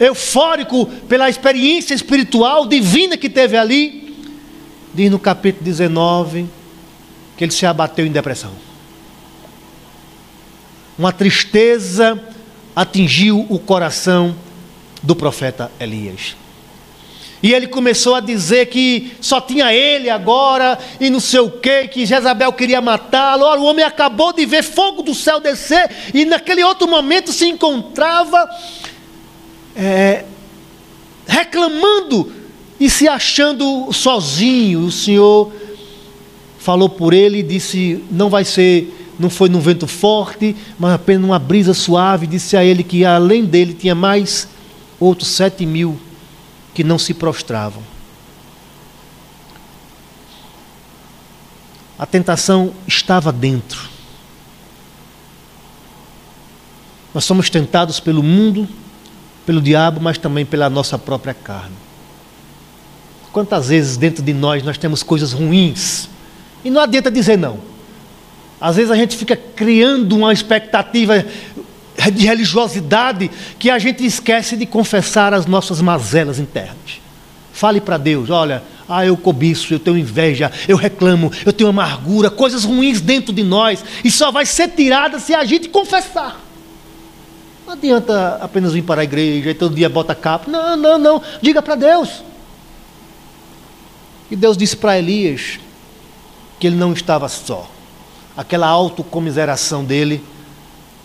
é, 0.00 0.04
é 0.04 0.06
eufórico 0.08 0.86
pela 1.08 1.28
experiência 1.28 1.94
espiritual 1.94 2.66
divina 2.66 3.16
que 3.16 3.28
teve 3.28 3.56
ali, 3.56 4.16
diz 4.94 5.10
no 5.10 5.18
capítulo 5.18 5.64
19 5.64 6.46
que 7.36 7.44
ele 7.44 7.52
se 7.52 7.66
abateu 7.66 8.06
em 8.06 8.12
depressão. 8.12 8.52
Uma 10.98 11.12
tristeza 11.12 12.22
atingiu 12.76 13.46
o 13.48 13.58
coração 13.58 14.34
do 15.02 15.16
profeta 15.16 15.70
Elias. 15.80 16.36
E 17.42 17.52
ele 17.52 17.66
começou 17.66 18.14
a 18.14 18.20
dizer 18.20 18.66
que 18.66 19.12
só 19.20 19.40
tinha 19.40 19.74
ele 19.74 20.08
agora, 20.08 20.78
e 21.00 21.10
não 21.10 21.18
sei 21.18 21.40
o 21.40 21.50
que, 21.50 21.88
que 21.88 22.06
Jezabel 22.06 22.52
queria 22.52 22.80
matá-lo. 22.80 23.44
O 23.44 23.64
homem 23.64 23.84
acabou 23.84 24.32
de 24.32 24.46
ver 24.46 24.62
fogo 24.62 25.02
do 25.02 25.12
céu 25.12 25.40
descer, 25.40 25.90
e 26.14 26.24
naquele 26.24 26.62
outro 26.62 26.86
momento 26.86 27.32
se 27.32 27.46
encontrava 27.48 28.48
é, 29.74 30.24
reclamando 31.26 32.32
e 32.78 32.88
se 32.88 33.08
achando 33.08 33.92
sozinho. 33.92 34.86
O 34.86 34.92
Senhor 34.92 35.52
falou 36.60 36.88
por 36.88 37.12
ele 37.12 37.38
e 37.38 37.42
disse: 37.42 38.04
Não 38.08 38.30
vai 38.30 38.44
ser 38.44 38.98
não 39.18 39.28
foi 39.28 39.48
num 39.48 39.60
vento 39.60 39.86
forte, 39.86 40.56
mas 40.78 40.94
apenas 40.94 41.22
numa 41.22 41.38
brisa 41.38 41.74
suave, 41.74 42.26
disse 42.26 42.56
a 42.56 42.64
ele 42.64 42.82
que 42.82 43.04
além 43.04 43.44
dele 43.44 43.72
tinha 43.72 43.94
mais 43.94 44.48
outros 44.98 45.28
sete 45.28 45.66
mil 45.66 45.98
que 46.74 46.82
não 46.82 46.98
se 46.98 47.14
prostravam. 47.14 47.82
A 51.98 52.06
tentação 52.06 52.74
estava 52.86 53.30
dentro. 53.30 53.88
Nós 57.14 57.24
somos 57.24 57.50
tentados 57.50 58.00
pelo 58.00 58.22
mundo, 58.22 58.68
pelo 59.44 59.60
diabo, 59.60 60.00
mas 60.00 60.18
também 60.18 60.44
pela 60.44 60.70
nossa 60.70 60.98
própria 60.98 61.34
carne. 61.34 61.76
Quantas 63.32 63.68
vezes 63.68 63.96
dentro 63.96 64.22
de 64.22 64.32
nós 64.32 64.62
nós 64.62 64.78
temos 64.78 65.02
coisas 65.02 65.32
ruins 65.32 66.08
e 66.64 66.70
não 66.70 66.80
adianta 66.80 67.10
dizer 67.10 67.36
não. 67.38 67.60
Às 68.60 68.76
vezes 68.76 68.90
a 68.90 68.96
gente 68.96 69.16
fica 69.16 69.36
criando 69.36 70.16
uma 70.16 70.32
expectativa 70.32 71.24
de 72.12 72.26
religiosidade 72.26 73.30
que 73.58 73.70
a 73.70 73.78
gente 73.78 74.04
esquece 74.04 74.56
de 74.56 74.66
confessar 74.66 75.34
as 75.34 75.46
nossas 75.46 75.80
mazelas 75.80 76.38
internas. 76.38 77.00
Fale 77.52 77.80
para 77.80 77.98
Deus: 77.98 78.30
olha, 78.30 78.62
ah, 78.88 79.04
eu 79.04 79.16
cobiço, 79.16 79.72
eu 79.72 79.78
tenho 79.78 79.98
inveja, 79.98 80.50
eu 80.66 80.76
reclamo, 80.76 81.30
eu 81.44 81.52
tenho 81.52 81.70
amargura, 81.70 82.30
coisas 82.30 82.64
ruins 82.64 83.00
dentro 83.00 83.32
de 83.32 83.42
nós, 83.42 83.84
e 84.02 84.10
só 84.10 84.30
vai 84.30 84.46
ser 84.46 84.68
tirada 84.68 85.18
se 85.18 85.34
a 85.34 85.44
gente 85.44 85.68
confessar. 85.68 86.40
Não 87.66 87.74
adianta 87.74 88.38
apenas 88.42 88.72
vir 88.72 88.82
para 88.82 89.00
a 89.00 89.04
igreja 89.04 89.50
e 89.50 89.54
todo 89.54 89.74
dia 89.74 89.88
bota 89.88 90.14
capa. 90.14 90.50
Não, 90.50 90.76
não, 90.76 90.98
não. 90.98 91.22
Diga 91.40 91.62
para 91.62 91.74
Deus. 91.74 92.22
E 94.30 94.36
Deus 94.36 94.56
disse 94.56 94.76
para 94.76 94.98
Elias 94.98 95.60
que 96.58 96.66
ele 96.66 96.76
não 96.76 96.92
estava 96.92 97.28
só. 97.28 97.70
Aquela 98.36 98.66
autocomiseração 98.66 99.84
dele 99.84 100.22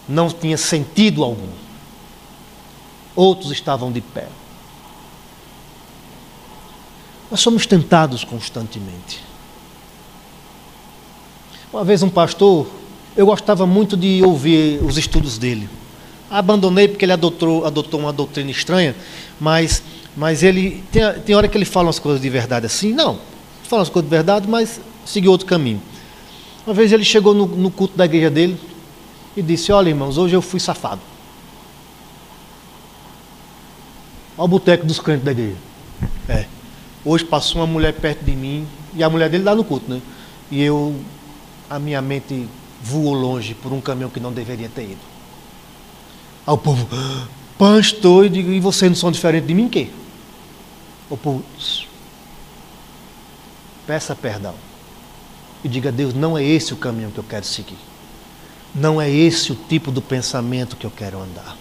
não 0.08 0.30
tinha 0.30 0.58
sentido 0.58 1.24
algum. 1.24 1.50
Outros 3.16 3.52
estavam 3.52 3.92
de 3.92 4.02
pé. 4.02 4.28
Nós 7.30 7.42
somos 7.42 7.66
tentados 7.66 8.24
constantemente. 8.24 9.22
Uma 11.74 11.84
vez 11.84 12.02
um 12.02 12.10
pastor, 12.10 12.68
eu 13.16 13.26
gostava 13.26 13.66
muito 13.66 13.98
de 13.98 14.24
ouvir 14.24 14.82
os 14.82 14.98
estudos 14.98 15.38
dele. 15.38 15.70
Abandonei 16.30 16.88
porque 16.88 17.04
ele 17.04 17.12
adotou, 17.12 17.66
adotou 17.66 18.00
uma 18.00 18.14
doutrina 18.14 18.50
estranha, 18.50 18.96
mas, 19.40 19.84
mas 20.16 20.44
ele 20.44 20.84
tem, 20.92 21.02
tem 21.26 21.36
hora 21.36 21.48
que 21.48 21.58
ele 21.58 21.66
fala 21.66 21.88
umas 21.88 22.00
coisas 22.00 22.22
de 22.22 22.30
verdade 22.30 22.66
assim. 22.66 22.94
Não, 22.94 23.20
fala 23.64 23.82
umas 23.82 23.90
coisas 23.90 24.10
de 24.10 24.16
verdade, 24.16 24.48
mas 24.48 24.80
seguiu 25.06 25.32
outro 25.32 25.46
caminho. 25.46 25.82
Uma 26.66 26.74
vez 26.74 26.92
ele 26.92 27.04
chegou 27.04 27.34
no, 27.34 27.46
no 27.46 27.70
culto 27.72 27.98
da 27.98 28.06
igreja 28.06 28.30
dele, 28.30 28.58
e 29.38 29.42
disse: 29.44 29.72
Olha, 29.72 29.90
irmãos, 29.90 30.18
hoje 30.18 30.36
eu 30.36 30.42
fui 30.42 30.60
safado. 30.60 31.00
Olha 34.36 34.46
o 34.46 34.48
boteco 34.48 34.86
dos 34.86 35.00
crentes 35.00 35.24
da 35.24 35.32
igreja. 35.32 35.56
É. 36.28 36.46
Hoje 37.06 37.24
passou 37.24 37.62
uma 37.62 37.68
mulher 37.68 37.94
perto 37.94 38.26
de 38.26 38.36
mim, 38.36 38.68
e 38.94 39.04
a 39.04 39.10
mulher 39.10 39.30
dele 39.30 39.44
lá 39.44 39.56
no 39.56 39.64
culto, 39.64 39.90
né? 39.90 40.02
E 40.52 40.62
eu, 40.62 41.00
a 41.70 41.80
minha 41.80 42.02
mente 42.02 42.50
voou 42.82 43.14
longe 43.14 43.54
por 43.54 43.72
um 43.72 43.80
caminho 43.80 44.10
que 44.10 44.20
não 44.20 44.34
deveria 44.34 44.68
ter 44.68 44.84
ido. 44.84 45.00
Aí 46.46 46.54
o 46.54 46.58
povo, 46.58 46.88
pastor, 47.58 48.26
e 48.26 48.30
digo, 48.30 48.52
e 48.52 48.60
vocês 48.60 48.90
não 48.90 48.96
são 48.96 49.12
diferentes 49.12 49.48
de 49.48 49.54
mim, 49.54 49.70
quê? 49.70 49.90
O 51.10 51.16
povo, 51.16 51.44
peça 53.86 54.16
perdão. 54.16 54.56
E 55.64 55.70
diga, 55.70 55.92
Deus, 55.92 56.14
não 56.14 56.38
é 56.38 56.44
esse 56.44 56.74
o 56.74 56.78
caminho 56.78 57.12
que 57.12 57.18
eu 57.18 57.24
quero 57.24 57.46
seguir. 57.46 57.78
Não 58.74 59.02
é 59.02 59.10
esse 59.10 59.52
o 59.52 59.56
tipo 59.56 59.92
do 59.92 60.02
pensamento 60.02 60.76
que 60.76 60.86
eu 60.86 60.92
quero 60.92 61.20
andar. 61.20 61.56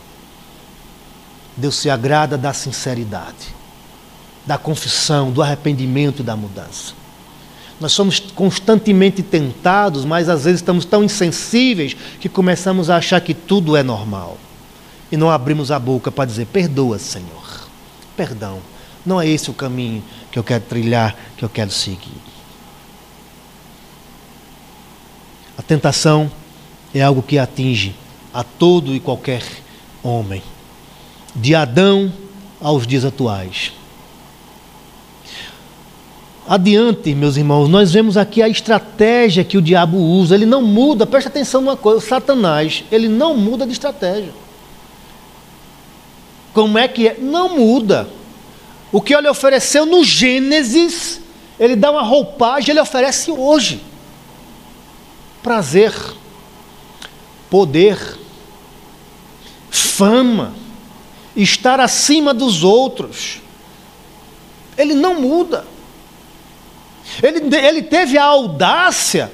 Deus 1.57 1.77
se 1.77 1.88
agrada 1.88 2.37
da 2.37 2.53
sinceridade, 2.53 3.55
da 4.45 4.59
confissão, 4.59 5.31
do 5.31 5.42
arrependimento 5.42 6.21
e 6.21 6.23
da 6.25 6.37
mudança. 6.37 6.92
Nós 7.81 7.92
somos 7.92 8.19
constantemente 8.19 9.23
tentados, 9.23 10.05
mas 10.05 10.29
às 10.29 10.45
vezes 10.45 10.61
estamos 10.61 10.85
tão 10.85 11.05
insensíveis 11.05 11.95
que 12.19 12.29
começamos 12.29 12.88
a 12.88 12.97
achar 12.97 13.21
que 13.21 13.35
tudo 13.35 13.77
é 13.77 13.83
normal. 13.83 14.38
E 15.11 15.16
não 15.16 15.31
abrimos 15.31 15.71
a 15.71 15.79
boca 15.79 16.11
para 16.11 16.25
dizer: 16.25 16.47
Perdoa, 16.47 16.99
Senhor. 16.99 17.69
Perdão. 18.16 18.61
Não 19.05 19.21
é 19.21 19.29
esse 19.29 19.51
o 19.51 19.55
caminho 19.55 20.03
que 20.33 20.38
eu 20.38 20.42
quero 20.42 20.64
trilhar, 20.64 21.14
que 21.37 21.45
eu 21.45 21.49
quero 21.49 21.71
seguir. 21.71 22.21
A 25.57 25.62
tentação 25.62 26.31
é 26.94 27.03
algo 27.03 27.22
que 27.22 27.38
atinge 27.38 27.94
a 28.33 28.44
todo 28.44 28.94
e 28.94 29.01
qualquer 29.01 29.42
homem, 30.03 30.42
de 31.35 31.55
Adão 31.55 32.12
aos 32.61 32.87
dias 32.87 33.05
atuais. 33.05 33.72
Adiante, 36.49 37.12
meus 37.14 37.37
irmãos, 37.37 37.68
nós 37.68 37.92
vemos 37.92 38.16
aqui 38.16 38.40
a 38.40 38.49
estratégia 38.49 39.42
que 39.42 39.59
o 39.59 39.62
diabo 39.62 39.96
usa. 39.96 40.35
Ele 40.35 40.46
não 40.46 40.62
muda, 40.62 41.05
preste 41.05 41.27
atenção 41.27 41.61
numa 41.61 41.77
coisa: 41.77 42.01
Satanás, 42.01 42.85
ele 42.92 43.09
não 43.09 43.37
muda 43.37 43.66
de 43.66 43.72
estratégia. 43.72 44.33
Como 46.55 46.79
é 46.79 46.87
que 46.87 47.09
é? 47.09 47.16
Não 47.18 47.57
muda. 47.57 48.09
O 48.92 49.01
que 49.01 49.14
ele 49.14 49.29
ofereceu 49.29 49.85
no 49.85 50.05
Gênesis, 50.05 51.20
ele 51.59 51.75
dá 51.75 51.90
uma 51.90 52.03
roupagem, 52.03 52.70
ele 52.70 52.81
oferece 52.81 53.31
hoje. 53.31 53.83
Prazer 55.42 55.92
poder, 57.50 58.18
fama, 59.70 60.54
estar 61.35 61.80
acima 61.80 62.32
dos 62.32 62.62
outros. 62.62 63.40
Ele 64.76 64.94
não 64.94 65.20
muda. 65.20 65.64
Ele, 67.22 67.54
ele 67.56 67.82
teve 67.82 68.18
a 68.18 68.24
audácia 68.24 69.32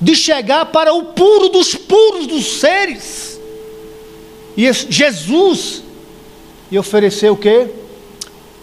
de 0.00 0.14
chegar 0.14 0.66
para 0.66 0.92
o 0.92 1.04
puro 1.04 1.48
dos 1.48 1.74
puros 1.74 2.26
dos 2.26 2.60
seres. 2.60 3.40
E 4.56 4.70
Jesus 4.72 5.82
e 6.70 6.78
ofereceu 6.78 7.34
o 7.34 7.36
que? 7.36 7.68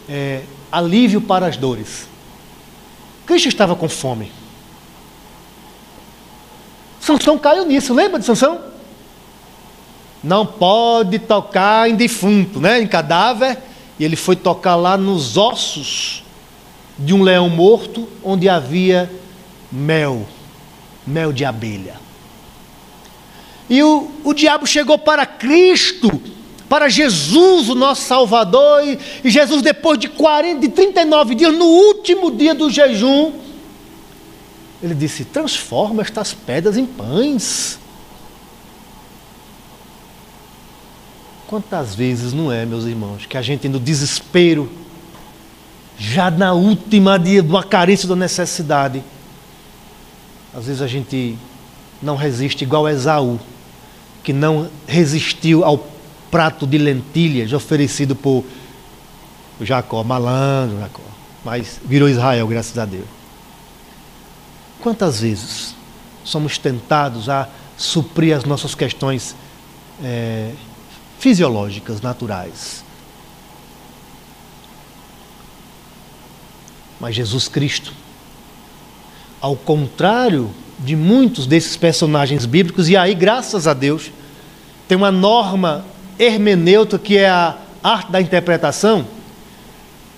É, 0.09 0.41
alívio 0.71 1.21
para 1.21 1.47
as 1.47 1.57
dores. 1.57 2.07
Cristo 3.25 3.47
estava 3.47 3.75
com 3.75 3.87
fome. 3.87 4.31
Sansão 6.99 7.37
caiu 7.37 7.65
nisso, 7.65 7.93
lembra 7.93 8.19
de 8.19 8.25
Sansão? 8.25 8.72
Não 10.23 10.45
pode 10.45 11.19
tocar 11.19 11.89
em 11.89 11.95
defunto, 11.95 12.59
né? 12.62 12.81
em 12.81 12.88
cadáver, 12.88 13.57
e 13.99 14.05
ele 14.05 14.15
foi 14.15 14.36
tocar 14.36 14.75
lá 14.75 14.97
nos 14.97 15.38
ossos 15.38 16.23
de 16.97 17.13
um 17.13 17.21
leão 17.21 17.49
morto, 17.49 18.07
onde 18.23 18.47
havia 18.47 19.12
mel, 19.71 20.25
mel 21.05 21.33
de 21.33 21.43
abelha. 21.43 21.95
E 23.69 23.81
o, 23.83 24.12
o 24.23 24.33
diabo 24.33 24.65
chegou 24.65 24.97
para 24.97 25.25
Cristo 25.25 26.21
para 26.69 26.89
Jesus, 26.89 27.69
o 27.69 27.75
nosso 27.75 28.01
Salvador, 28.01 28.83
e, 28.83 28.97
e 29.23 29.29
Jesus, 29.29 29.62
depois 29.62 29.99
de 29.99 30.07
40, 30.07 30.59
de 30.59 30.69
39 30.69 31.36
dias, 31.36 31.53
no 31.53 31.65
último 31.65 32.31
dia 32.31 32.55
do 32.55 32.67
jejum, 32.67 33.31
ele 34.81 34.95
disse: 34.95 35.23
transforma 35.23 36.01
estas 36.01 36.33
pedras 36.33 36.75
em 36.75 36.86
pães. 36.86 37.77
Quantas 41.53 41.93
vezes 41.93 42.33
não 42.33 42.51
é, 42.51 42.65
meus 42.65 42.85
irmãos, 42.85 43.27
que 43.27 43.37
a 43.37 43.41
gente 43.43 43.69
no 43.69 43.79
desespero, 43.79 44.67
já 45.99 46.31
na 46.31 46.51
última 46.53 47.19
dia 47.19 47.43
de 47.43 47.47
uma 47.47 47.63
carência 47.63 48.09
da 48.09 48.15
necessidade, 48.15 49.03
às 50.51 50.65
vezes 50.65 50.81
a 50.81 50.87
gente 50.87 51.37
não 52.01 52.15
resiste 52.15 52.63
igual 52.63 52.89
Esaú, 52.89 53.39
que 54.23 54.33
não 54.33 54.67
resistiu 54.87 55.63
ao 55.63 55.77
prato 56.31 56.65
de 56.65 56.79
lentilhas 56.79 57.53
oferecido 57.53 58.15
por 58.15 58.43
Jacó, 59.61 60.03
malandro 60.03 60.79
Jacó, 60.79 61.03
mas 61.45 61.79
virou 61.85 62.09
Israel, 62.09 62.47
graças 62.47 62.75
a 62.79 62.85
Deus. 62.85 63.05
Quantas 64.81 65.19
vezes 65.21 65.75
somos 66.23 66.57
tentados 66.57 67.29
a 67.29 67.47
suprir 67.77 68.35
as 68.35 68.43
nossas 68.43 68.73
questões 68.73 69.35
é, 70.03 70.51
fisiológicas, 71.23 72.01
naturais? 72.01 72.83
Mas 76.99 77.15
Jesus 77.15 77.47
Cristo, 77.47 77.93
ao 79.39 79.55
contrário 79.55 80.51
de 80.79 80.97
muitos 80.97 81.47
desses 81.47 81.77
personagens 81.77 82.45
bíblicos, 82.45 82.89
e 82.89 82.97
aí, 82.97 83.15
graças 83.15 83.67
a 83.67 83.73
Deus, 83.73 84.12
tem 84.86 84.97
uma 84.97 85.13
norma 85.13 85.86
hermenêutica 86.19 86.99
que 86.99 87.17
é 87.17 87.29
a 87.29 87.55
arte 87.81 88.12
da 88.12 88.19
interpretação, 88.19 89.07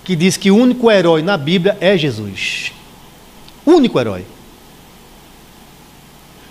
que 0.03 0.15
diz 0.15 0.37
que 0.37 0.49
o 0.49 0.57
único 0.57 0.89
herói 0.89 1.21
na 1.21 1.37
Bíblia 1.37 1.77
é 1.79 1.95
Jesus. 1.95 2.71
O 3.63 3.73
único 3.73 3.99
herói 3.99 4.25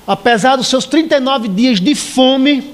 apesar 0.06 0.56
dos 0.56 0.68
seus 0.68 0.84
39 0.84 1.48
dias 1.48 1.80
de 1.80 1.94
fome, 1.94 2.72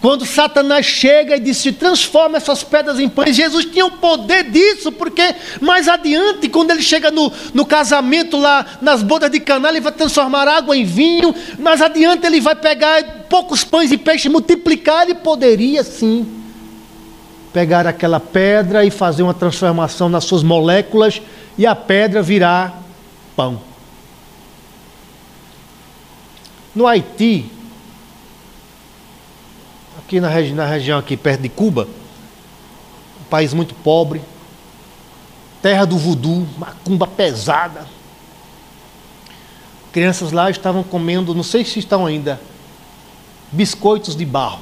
quando 0.00 0.26
Satanás 0.26 0.84
chega 0.84 1.36
e 1.36 1.40
diz: 1.40 1.56
se 1.56 1.72
transforma 1.72 2.36
essas 2.36 2.62
pedras 2.62 2.98
em 3.00 3.08
pães, 3.08 3.34
Jesus 3.34 3.64
tinha 3.64 3.86
o 3.86 3.92
poder 3.92 4.50
disso, 4.50 4.92
porque 4.92 5.34
mais 5.60 5.88
adiante, 5.88 6.48
quando 6.48 6.70
ele 6.70 6.82
chega 6.82 7.10
no, 7.10 7.32
no 7.54 7.64
casamento 7.64 8.36
lá 8.36 8.78
nas 8.80 9.02
bodas 9.02 9.30
de 9.30 9.40
Caná, 9.40 9.70
ele 9.70 9.80
vai 9.80 9.92
transformar 9.92 10.46
água 10.46 10.76
em 10.76 10.84
vinho, 10.84 11.34
mais 11.58 11.80
adiante 11.80 12.26
ele 12.26 12.40
vai 12.40 12.54
pegar 12.54 13.02
poucos 13.28 13.64
pães 13.64 13.90
e 13.90 13.98
peixes, 13.98 14.30
multiplicar, 14.30 15.04
ele 15.04 15.14
poderia 15.14 15.82
sim 15.82 16.26
pegar 17.52 17.86
aquela 17.86 18.20
pedra 18.20 18.84
e 18.84 18.90
fazer 18.90 19.22
uma 19.22 19.32
transformação 19.32 20.10
nas 20.10 20.24
suas 20.24 20.42
moléculas 20.42 21.22
e 21.56 21.66
a 21.66 21.74
pedra 21.74 22.20
virar 22.20 22.82
pão. 23.34 23.58
No 26.74 26.86
Haiti, 26.86 27.50
aqui 30.06 30.20
na, 30.20 30.28
regi 30.28 30.52
na 30.52 30.64
região 30.64 31.00
aqui 31.00 31.16
perto 31.16 31.42
de 31.42 31.48
Cuba, 31.48 31.88
um 33.20 33.24
país 33.28 33.52
muito 33.52 33.74
pobre, 33.74 34.22
terra 35.60 35.84
do 35.84 35.98
voodoo, 35.98 36.46
macumba 36.56 37.08
pesada. 37.08 37.84
Crianças 39.90 40.30
lá 40.30 40.48
estavam 40.48 40.84
comendo, 40.84 41.34
não 41.34 41.42
sei 41.42 41.64
se 41.64 41.80
estão 41.80 42.06
ainda, 42.06 42.40
biscoitos 43.50 44.14
de 44.14 44.24
barro. 44.24 44.60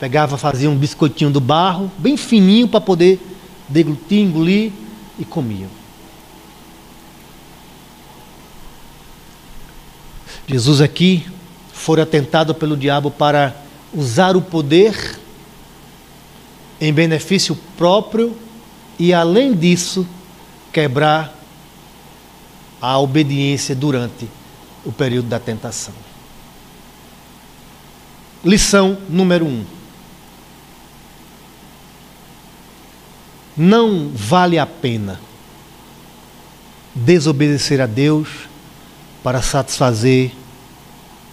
Pegava, 0.00 0.38
fazia 0.38 0.70
um 0.70 0.76
biscoitinho 0.76 1.30
do 1.30 1.40
barro, 1.40 1.90
bem 1.98 2.16
fininho 2.16 2.66
para 2.66 2.80
poder 2.80 3.20
deglutir, 3.68 4.20
engolir 4.20 4.72
e 5.18 5.24
comiam. 5.24 5.68
Jesus 10.46 10.80
aqui 10.80 11.26
fora 11.78 12.04
tentado 12.04 12.54
pelo 12.54 12.76
diabo 12.76 13.10
para 13.10 13.54
usar 13.94 14.36
o 14.36 14.42
poder 14.42 15.18
em 16.80 16.92
benefício 16.92 17.56
próprio 17.76 18.36
e, 18.98 19.14
além 19.14 19.54
disso, 19.54 20.06
quebrar 20.72 21.34
a 22.80 22.98
obediência 22.98 23.74
durante 23.74 24.28
o 24.84 24.92
período 24.92 25.28
da 25.28 25.38
tentação. 25.38 25.94
Lição 28.44 28.98
número 29.08 29.46
um. 29.46 29.64
Não 33.56 34.10
vale 34.14 34.58
a 34.58 34.66
pena 34.66 35.20
desobedecer 36.94 37.80
a 37.80 37.86
Deus 37.86 38.28
para 39.22 39.42
satisfazer 39.42 40.32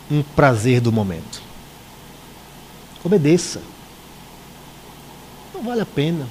um 0.09 0.21
prazer 0.21 0.79
do 0.79 0.91
momento. 0.91 1.41
Obedeça. 3.03 3.61
Não 5.53 5.63
vale 5.63 5.81
a 5.81 5.85
pena. 5.85 6.27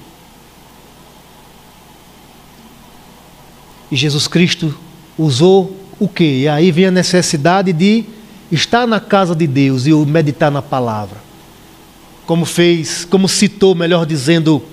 E 3.91 3.95
Jesus 3.95 4.27
Cristo 4.27 4.77
usou 5.17 5.75
o 5.99 6.07
quê? 6.07 6.41
E 6.41 6.47
aí 6.47 6.71
vem 6.71 6.87
a 6.87 6.91
necessidade 6.91 7.71
de 7.71 8.05
estar 8.51 8.85
na 8.85 8.99
casa 8.99 9.35
de 9.35 9.47
Deus 9.47 9.85
e 9.85 9.93
meditar 9.93 10.51
na 10.51 10.61
palavra. 10.61 11.17
Como 12.25 12.45
fez, 12.45 13.05
como 13.05 13.27
citou, 13.29 13.75
melhor 13.75 14.05
dizendo, 14.05 14.63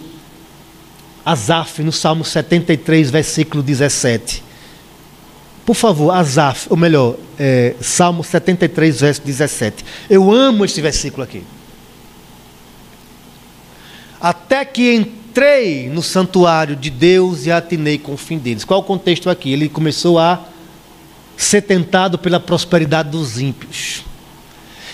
Asaf 1.25 1.83
no 1.83 1.93
Salmo 1.93 2.25
73, 2.25 3.11
versículo 3.11 3.63
17. 3.63 4.43
Por 5.65 5.75
favor, 5.75 6.11
Asaf, 6.11 6.67
ou 6.69 6.77
melhor, 6.77 7.17
é, 7.39 7.75
Salmo 7.81 8.25
73, 8.25 9.01
verso 9.01 9.23
17. 9.23 9.85
Eu 10.11 10.33
amo 10.33 10.65
esse 10.65 10.81
versículo 10.81 11.23
aqui. 11.23 11.45
Até 14.21 14.65
que 14.65 14.93
entrei 14.93 15.89
no 15.89 16.03
santuário 16.03 16.75
de 16.75 16.91
Deus 16.91 17.47
e 17.47 17.53
atinei 17.53 17.97
com 17.97 18.15
o 18.15 18.17
fim 18.17 18.39
deles. 18.39 18.65
Qual 18.65 18.81
o 18.81 18.85
contexto 18.85 19.31
aqui? 19.31 19.53
Ele 19.53 19.69
começou 19.69 20.19
a 20.19 20.41
ser 21.37 21.63
tentado 21.63 22.19
pela 22.19 22.41
prosperidade 22.41 23.11
dos 23.11 23.41
ímpios. 23.41 24.05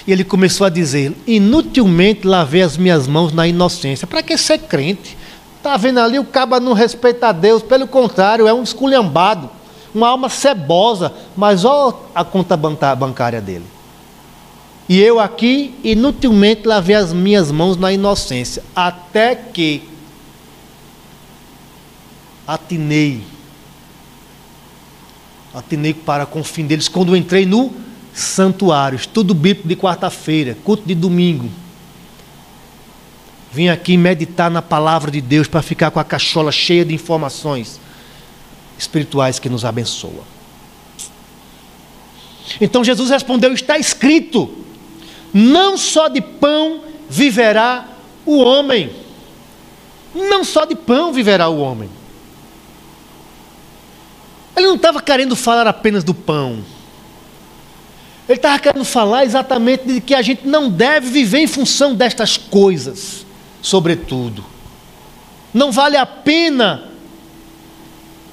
E 0.07 0.13
ele 0.13 0.25
começou 0.25 0.67
a 0.67 0.71
dizer: 0.71 1.15
Inutilmente 1.27 2.27
lavei 2.27 2.63
as 2.63 2.77
minhas 2.77 3.07
mãos 3.07 3.33
na 3.33 3.47
inocência. 3.47 4.07
Para 4.07 4.23
que 4.23 4.37
ser 4.37 4.59
crente? 4.59 5.17
Está 5.57 5.77
vendo 5.77 5.99
ali 6.01 6.19
o 6.19 6.25
caba 6.25 6.61
não 6.61 6.73
respeita 6.73 7.29
a 7.29 7.33
Deus, 7.33 7.63
pelo 7.63 7.87
contrário, 7.87 8.47
é 8.47 8.53
um 8.53 8.63
esculhambado 8.63 9.51
uma 9.95 10.09
alma 10.09 10.29
cebosa, 10.29 11.13
mas 11.37 11.65
olha 11.65 11.97
a 12.15 12.25
conta 12.25 12.57
bancária 12.57 13.41
dele. 13.41 13.65
E 14.89 14.99
eu 15.01 15.21
aqui 15.21 15.75
inutilmente 15.85 16.67
lavei 16.67 16.97
as 16.97 17.13
minhas 17.13 17.53
mãos 17.53 17.77
na 17.77 17.93
inocência, 17.93 18.63
até 18.75 19.35
que 19.35 19.83
atinei, 22.47 23.23
atinei 25.53 25.93
para 25.93 26.25
com 26.25 26.41
o 26.41 26.45
fim 26.45 26.67
deles 26.67 26.89
quando 26.89 27.15
entrei 27.15 27.45
no 27.45 27.71
santuário, 28.15 28.97
estudo 28.97 29.35
bíblico 29.35 29.69
de 29.69 29.77
quarta-feira, 29.77 30.57
culto 30.65 30.85
de 30.87 30.95
domingo. 30.95 31.51
Vim 33.53 33.69
aqui 33.69 33.97
meditar 33.97 34.51
na 34.51 34.63
palavra 34.63 35.11
de 35.11 35.21
Deus 35.21 35.47
para 35.47 35.61
ficar 35.63 35.91
com 35.91 36.01
a 36.01 36.05
cachola 36.05 36.51
cheia 36.51 36.85
de 36.85 36.95
informações 36.95 37.79
espirituais 38.79 39.39
que 39.39 39.49
nos 39.49 39.65
abençoa. 39.65 40.25
Então 42.61 42.85
Jesus 42.85 43.11
respondeu: 43.11 43.53
Está 43.53 43.79
escrito, 43.79 44.51
não 45.33 45.77
só 45.77 46.09
de 46.09 46.21
pão 46.21 46.83
viverá 47.09 47.87
o 48.25 48.39
homem. 48.39 48.91
Não 50.15 50.43
só 50.43 50.65
de 50.65 50.75
pão 50.75 51.13
viverá 51.13 51.49
o 51.49 51.59
homem. 51.59 51.91
Ele 54.57 54.67
não 54.67 54.77
estava 54.77 55.01
querendo 55.01 55.37
falar 55.37 55.67
apenas 55.67 56.03
do 56.03 56.15
pão. 56.15 56.65
Ele 58.29 58.37
estava 58.37 58.59
querendo 58.59 58.85
falar 58.85 59.25
exatamente 59.25 59.87
de 59.87 60.01
que 60.01 60.15
a 60.15 60.21
gente 60.21 60.47
não 60.47 60.69
deve 60.69 61.09
viver 61.09 61.39
em 61.39 61.47
função 61.47 61.95
destas 61.95 62.37
coisas, 62.37 63.25
sobretudo. 63.63 64.45
Não 65.55 65.73
vale 65.73 65.97
a 65.97 66.05
pena 66.05 66.89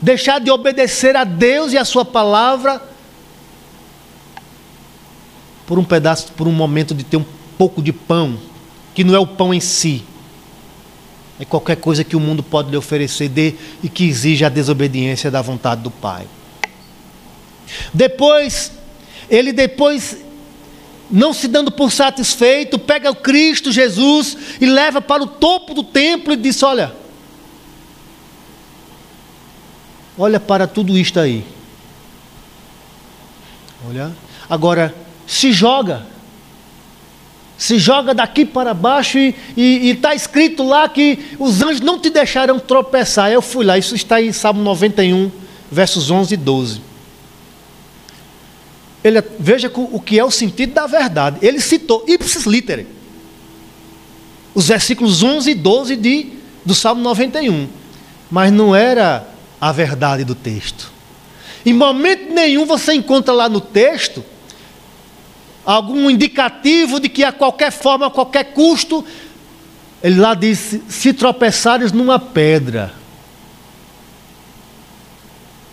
deixar 0.01 0.39
de 0.39 0.51
obedecer 0.51 1.15
a 1.15 1.23
Deus 1.23 1.73
e 1.73 1.77
a 1.77 1.85
Sua 1.85 2.05
palavra 2.05 2.81
por 5.65 5.79
um 5.79 5.83
pedaço, 5.83 6.31
por 6.33 6.47
um 6.47 6.51
momento 6.51 6.93
de 6.93 7.03
ter 7.03 7.17
um 7.17 7.25
pouco 7.57 7.81
de 7.81 7.91
pão, 7.91 8.37
que 8.93 9.03
não 9.03 9.15
é 9.15 9.19
o 9.19 9.25
pão 9.25 9.53
em 9.53 9.59
si, 9.59 10.03
é 11.39 11.43
qualquer 11.43 11.75
coisa 11.75 12.03
que 12.03 12.15
o 12.15 12.19
mundo 12.19 12.41
pode 12.41 12.69
lhe 12.69 12.77
oferecer 12.77 13.27
de, 13.27 13.55
e 13.83 13.89
que 13.89 14.05
exige 14.05 14.45
a 14.45 14.49
desobediência 14.49 15.29
da 15.29 15.41
vontade 15.41 15.81
do 15.81 15.91
Pai. 15.91 16.25
Depois, 17.93 18.71
ele 19.29 19.51
depois 19.51 20.17
não 21.11 21.33
se 21.33 21.47
dando 21.47 21.71
por 21.71 21.91
satisfeito, 21.91 22.79
pega 22.79 23.11
o 23.11 23.15
Cristo 23.15 23.71
Jesus 23.71 24.37
e 24.61 24.65
leva 24.65 25.01
para 25.01 25.23
o 25.23 25.27
topo 25.27 25.73
do 25.73 25.83
templo 25.83 26.33
e 26.33 26.37
diz: 26.37 26.63
Olha, 26.63 26.93
olha 30.17 30.39
para 30.39 30.67
tudo 30.67 30.97
isto 30.97 31.19
aí. 31.19 31.45
Olha, 33.87 34.11
agora 34.49 34.93
se 35.27 35.51
joga, 35.51 36.05
se 37.57 37.77
joga 37.77 38.13
daqui 38.13 38.45
para 38.45 38.73
baixo 38.73 39.17
e 39.17 39.33
está 39.55 40.15
escrito 40.15 40.63
lá 40.63 40.87
que 40.89 41.35
os 41.39 41.61
anjos 41.61 41.81
não 41.81 41.99
te 41.99 42.09
deixarão 42.09 42.59
tropeçar. 42.59 43.31
Eu 43.31 43.41
fui 43.41 43.65
lá, 43.65 43.77
isso 43.77 43.95
está 43.95 44.21
em 44.21 44.31
Salmo 44.31 44.61
91, 44.63 45.31
versos 45.71 46.09
11 46.09 46.33
e 46.33 46.37
12. 46.37 46.81
Ele, 49.03 49.21
veja 49.39 49.71
o 49.75 49.99
que 49.99 50.17
é 50.17 50.25
o 50.25 50.31
sentido 50.31 50.73
da 50.73 50.87
verdade. 50.87 51.37
Ele 51.43 51.59
citou 51.59 52.03
ipsis 52.07 52.45
literi, 52.45 52.87
os 54.55 54.67
versículos 54.67 55.21
11 55.21 55.51
e 55.51 55.53
12 55.53 55.95
de, 55.95 56.31
do 56.65 56.73
Salmo 56.73 57.03
91. 57.03 57.67
Mas 58.31 58.51
não 58.51 58.75
era 58.75 59.34
a 59.65 59.71
verdade 59.71 60.23
do 60.23 60.35
texto. 60.35 60.91
Em 61.65 61.73
momento 61.73 62.31
nenhum 62.31 62.67
você 62.67 62.93
encontra 62.93 63.33
lá 63.33 63.49
no 63.49 63.59
texto 63.59 64.23
algum 65.65 66.07
indicativo 66.07 66.99
de 66.99 67.09
que 67.09 67.23
a 67.23 67.31
qualquer 67.31 67.71
forma, 67.71 68.05
a 68.05 68.11
qualquer 68.11 68.53
custo, 68.53 69.03
ele 70.03 70.19
lá 70.19 70.35
diz: 70.35 70.79
se 70.87 71.11
tropeçares 71.13 71.91
numa 71.91 72.19
pedra. 72.19 72.93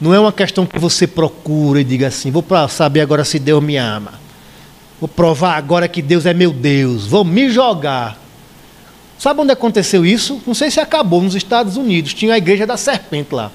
Não 0.00 0.14
é 0.14 0.18
uma 0.18 0.32
questão 0.32 0.64
que 0.64 0.78
você 0.78 1.06
procura 1.06 1.82
e 1.82 1.84
diga 1.84 2.06
assim: 2.06 2.30
vou 2.30 2.42
saber 2.70 3.02
agora 3.02 3.26
se 3.26 3.38
Deus 3.38 3.62
me 3.62 3.76
ama. 3.76 4.14
Vou 4.98 5.08
provar 5.08 5.58
agora 5.58 5.86
que 5.86 6.00
Deus 6.00 6.24
é 6.24 6.32
meu 6.32 6.50
Deus. 6.50 7.06
Vou 7.06 7.26
me 7.26 7.50
jogar. 7.50 8.18
Sabe 9.18 9.42
onde 9.42 9.52
aconteceu 9.52 10.02
isso? 10.06 10.40
Não 10.46 10.54
sei 10.54 10.70
se 10.70 10.80
acabou 10.80 11.20
nos 11.20 11.34
Estados 11.34 11.76
Unidos. 11.76 12.14
Tinha 12.14 12.32
a 12.32 12.38
igreja 12.38 12.66
da 12.66 12.78
serpente 12.78 13.34
lá. 13.34 13.52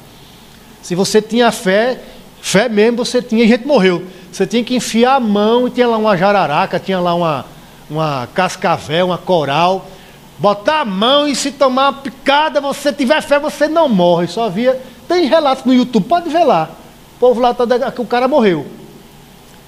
Se 0.81 0.95
você 0.95 1.21
tinha 1.21 1.51
fé, 1.51 1.99
fé 2.41 2.69
mesmo 2.69 2.97
você 2.97 3.21
tinha, 3.21 3.43
e 3.43 3.47
gente 3.47 3.65
morreu. 3.65 4.05
Você 4.31 4.45
tinha 4.45 4.63
que 4.63 4.75
enfiar 4.75 5.15
a 5.15 5.19
mão 5.19 5.67
e 5.67 5.71
tinha 5.71 5.87
lá 5.87 5.97
uma 5.97 6.15
jararaca, 6.15 6.79
tinha 6.79 6.99
lá 6.99 7.13
uma, 7.13 7.45
uma 7.89 8.27
cascavel, 8.33 9.07
uma 9.07 9.17
coral. 9.17 9.89
Botar 10.37 10.81
a 10.81 10.85
mão 10.85 11.27
e 11.27 11.35
se 11.35 11.51
tomar 11.51 11.89
uma 11.89 11.93
picada, 12.01 12.61
você 12.61 12.93
tiver 12.93 13.21
fé, 13.21 13.39
você 13.39 13.67
não 13.67 13.89
morre. 13.89 14.27
Só 14.27 14.49
via. 14.49 14.79
Tem 15.07 15.25
relatos 15.25 15.65
no 15.65 15.73
YouTube, 15.73 16.05
pode 16.05 16.29
ver 16.29 16.43
lá. 16.43 16.69
O 17.15 17.19
povo 17.19 17.39
lá 17.39 17.53
tá, 17.53 17.91
que 17.91 18.01
o 18.01 18.05
cara 18.05 18.27
morreu. 18.27 18.67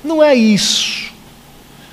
Não 0.04 0.22
é 0.22 0.36
isso. 0.36 1.10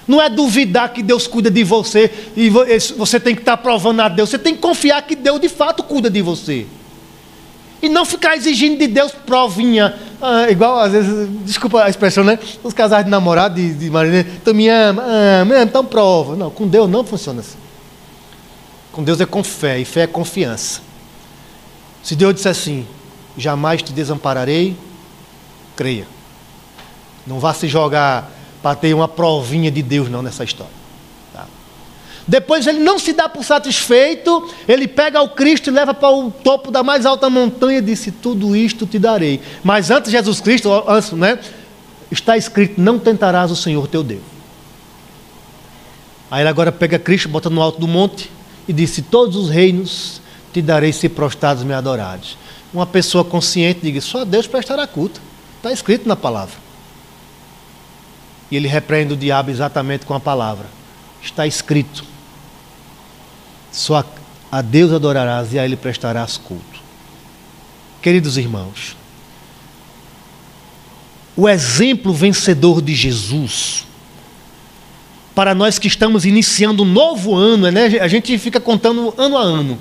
Não 0.07 0.23
é 0.23 0.29
duvidar 0.29 0.93
que 0.93 1.03
Deus 1.03 1.27
cuida 1.27 1.51
de 1.51 1.65
você 1.65 2.13
e 2.37 2.49
você 2.49 3.19
tem 3.19 3.35
que 3.35 3.41
estar 3.41 3.57
provando 3.57 4.01
a 4.01 4.09
Deus. 4.09 4.31
Você 4.31 4.39
tem 4.39 4.55
que 4.55 4.61
confiar 4.61 5.03
que 5.03 5.17
Deus 5.17 5.41
de 5.41 5.49
fato 5.49 5.83
cuida 5.83 6.09
de 6.09 6.23
você. 6.23 6.67
E 7.83 7.89
não 7.89 8.05
ficar 8.05 8.37
exigindo 8.37 8.79
de 8.79 8.87
Deus 8.87 9.13
provinha. 9.13 9.95
Ah, 10.21 10.51
igual, 10.51 10.79
às 10.79 10.93
vezes, 10.93 11.29
desculpa 11.45 11.85
a 11.85 11.91
expressão, 11.91 12.25
né? 12.25 12.39
Os 12.63 12.73
casais 12.73 13.05
de 13.05 13.11
namorado, 13.11 13.55
de, 13.55 13.75
de 13.75 13.91
marido, 13.91 14.27
tu 14.45 14.55
me 14.55 14.69
ama, 14.69 15.03
ama, 15.43 15.63
então 15.63 15.85
prova. 15.85 16.35
Não, 16.37 16.51
com 16.51 16.67
Deus 16.67 16.89
não 16.89 17.05
funciona 17.05 17.41
assim. 17.41 17.59
Com 18.93 19.03
Deus 19.05 19.21
é 19.21 19.27
com 19.27 19.45
fé, 19.45 19.79
e 19.79 19.85
fé 19.85 20.03
é 20.03 20.07
confiança. 20.07 20.81
Se 22.03 22.17
Deus 22.17 22.35
disser 22.35 22.53
assim, 22.53 22.87
jamais 23.37 23.83
te 23.83 23.93
desampararei, 23.93 24.77
creia. 25.77 26.07
Não 27.27 27.39
vá 27.39 27.53
se 27.53 27.69
jogar 27.69 28.31
para 28.63 28.75
ter 28.75 28.95
uma 28.95 29.07
provinha 29.07 29.71
de 29.71 29.83
Deus 29.83 30.09
não 30.09 30.23
nessa 30.23 30.45
história. 30.45 30.86
Depois 32.27 32.67
ele 32.67 32.81
não 32.81 32.99
se 32.99 33.13
dá 33.13 33.29
por 33.29 33.45
satisfeito, 33.45 34.53
ele 34.67 34.89
pega 34.89 35.23
o 35.23 35.29
Cristo 35.29 35.69
e 35.69 35.73
leva 35.73 35.95
para 35.95 36.11
o 36.11 36.31
topo 36.31 36.73
da 36.73 36.83
mais 36.83 37.07
alta 37.07 37.31
montanha 37.31 37.79
e 37.79 37.83
disse: 37.83 38.11
Tudo 38.11 38.57
isto 38.57 38.85
te 38.85 38.99
darei. 38.99 39.41
Mas 39.63 39.91
antes 39.93 40.11
Jesus 40.11 40.41
Cristo, 40.41 40.73
antes, 40.89 41.13
né, 41.13 41.39
está 42.11 42.37
escrito: 42.37 42.81
Não 42.81 42.99
tentarás 42.99 43.53
o 43.53 43.57
Senhor 43.57 43.87
teu 43.87 44.03
Deus. 44.03 44.23
Aí 46.29 46.43
ele 46.43 46.49
agora 46.49 46.73
pega 46.73 46.99
Cristo, 46.99 47.29
bota 47.29 47.49
no 47.49 47.63
alto 47.63 47.79
do 47.79 47.87
monte 47.87 48.29
e 48.67 48.73
disse: 48.73 49.03
Todos 49.03 49.37
os 49.37 49.49
reinos 49.49 50.21
te 50.53 50.61
darei 50.61 50.93
se 50.93 51.09
prostrados 51.09 51.63
me 51.63 51.75
adorares. 51.75 52.37
Uma 52.75 52.87
pessoa 52.87 53.25
consciente 53.25 53.81
diga: 53.83 54.01
Só 54.01 54.25
Deus 54.25 54.49
prestará 54.49 54.85
culto. 54.85 55.21
Está 55.59 55.71
escrito 55.71 56.09
na 56.09 56.17
palavra. 56.17 56.57
E 58.51 58.57
ele 58.57 58.67
repreende 58.67 59.13
o 59.13 59.17
diabo 59.17 59.49
exatamente 59.49 60.05
com 60.05 60.15
a 60.15 60.21
palavra. 60.21 60.67
Está 61.23 61.47
escrito 61.47 62.16
só 63.77 64.03
a, 64.51 64.63
Deus 64.63 64.91
adorarás 64.91 65.53
e 65.53 65.59
a 65.59 65.65
Ele 65.65 65.77
prestarás 65.77 66.39
culto. 66.39 66.81
Queridos 68.01 68.39
irmãos, 68.39 68.97
o 71.37 71.47
exemplo 71.47 72.15
vencedor 72.15 72.81
de 72.81 72.95
Jesus, 72.95 73.85
para 75.35 75.55
nós 75.55 75.79
que 75.79 75.89
estamos 75.89 76.25
iniciando 76.25 76.85
um 76.85 76.87
novo 76.87 77.35
ano, 77.35 77.71
né? 77.71 77.85
a 78.01 78.09
gente 78.09 78.39
fica 78.39 78.59
contando 78.59 79.13
ano 79.19 79.37
a 79.37 79.43
ano. 79.43 79.79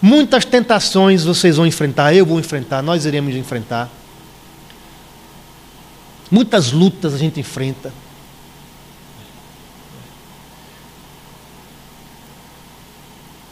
Muitas 0.00 0.46
tentações 0.46 1.22
vocês 1.22 1.56
vão 1.56 1.66
enfrentar, 1.66 2.14
eu 2.14 2.24
vou 2.24 2.40
enfrentar, 2.40 2.80
nós 2.82 3.04
iremos 3.04 3.36
enfrentar. 3.36 3.90
Muitas 6.30 6.72
lutas 6.72 7.12
a 7.12 7.18
gente 7.18 7.38
enfrenta. 7.38 7.92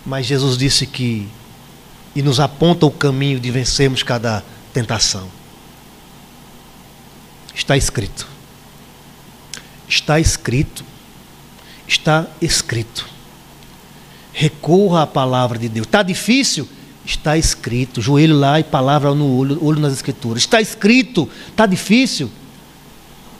Mas 0.09 0.25
Jesus 0.25 0.57
disse 0.57 0.87
que 0.87 1.29
e 2.17 2.23
nos 2.23 2.41
aponta 2.41 2.87
o 2.87 2.91
caminho 2.91 3.39
de 3.39 3.51
vencermos 3.51 4.03
cada 4.03 4.43
tentação. 4.73 5.29
Está 7.55 7.77
escrito. 7.77 8.27
Está 9.87 10.19
escrito. 10.19 10.83
Está 11.87 12.27
escrito. 12.41 13.07
Recorra 14.33 15.03
à 15.03 15.07
palavra 15.07 15.59
de 15.59 15.69
Deus. 15.69 15.87
Está 15.87 16.03
difícil? 16.03 16.67
Está 17.05 17.37
escrito. 17.37 18.01
Joelho 18.01 18.35
lá 18.35 18.59
e 18.59 18.65
palavra 18.65 19.15
no 19.15 19.37
olho, 19.37 19.63
olho 19.63 19.79
nas 19.79 19.93
escrituras. 19.93 20.43
Está 20.43 20.59
escrito. 20.59 21.29
Está 21.49 21.67
difícil? 21.67 22.31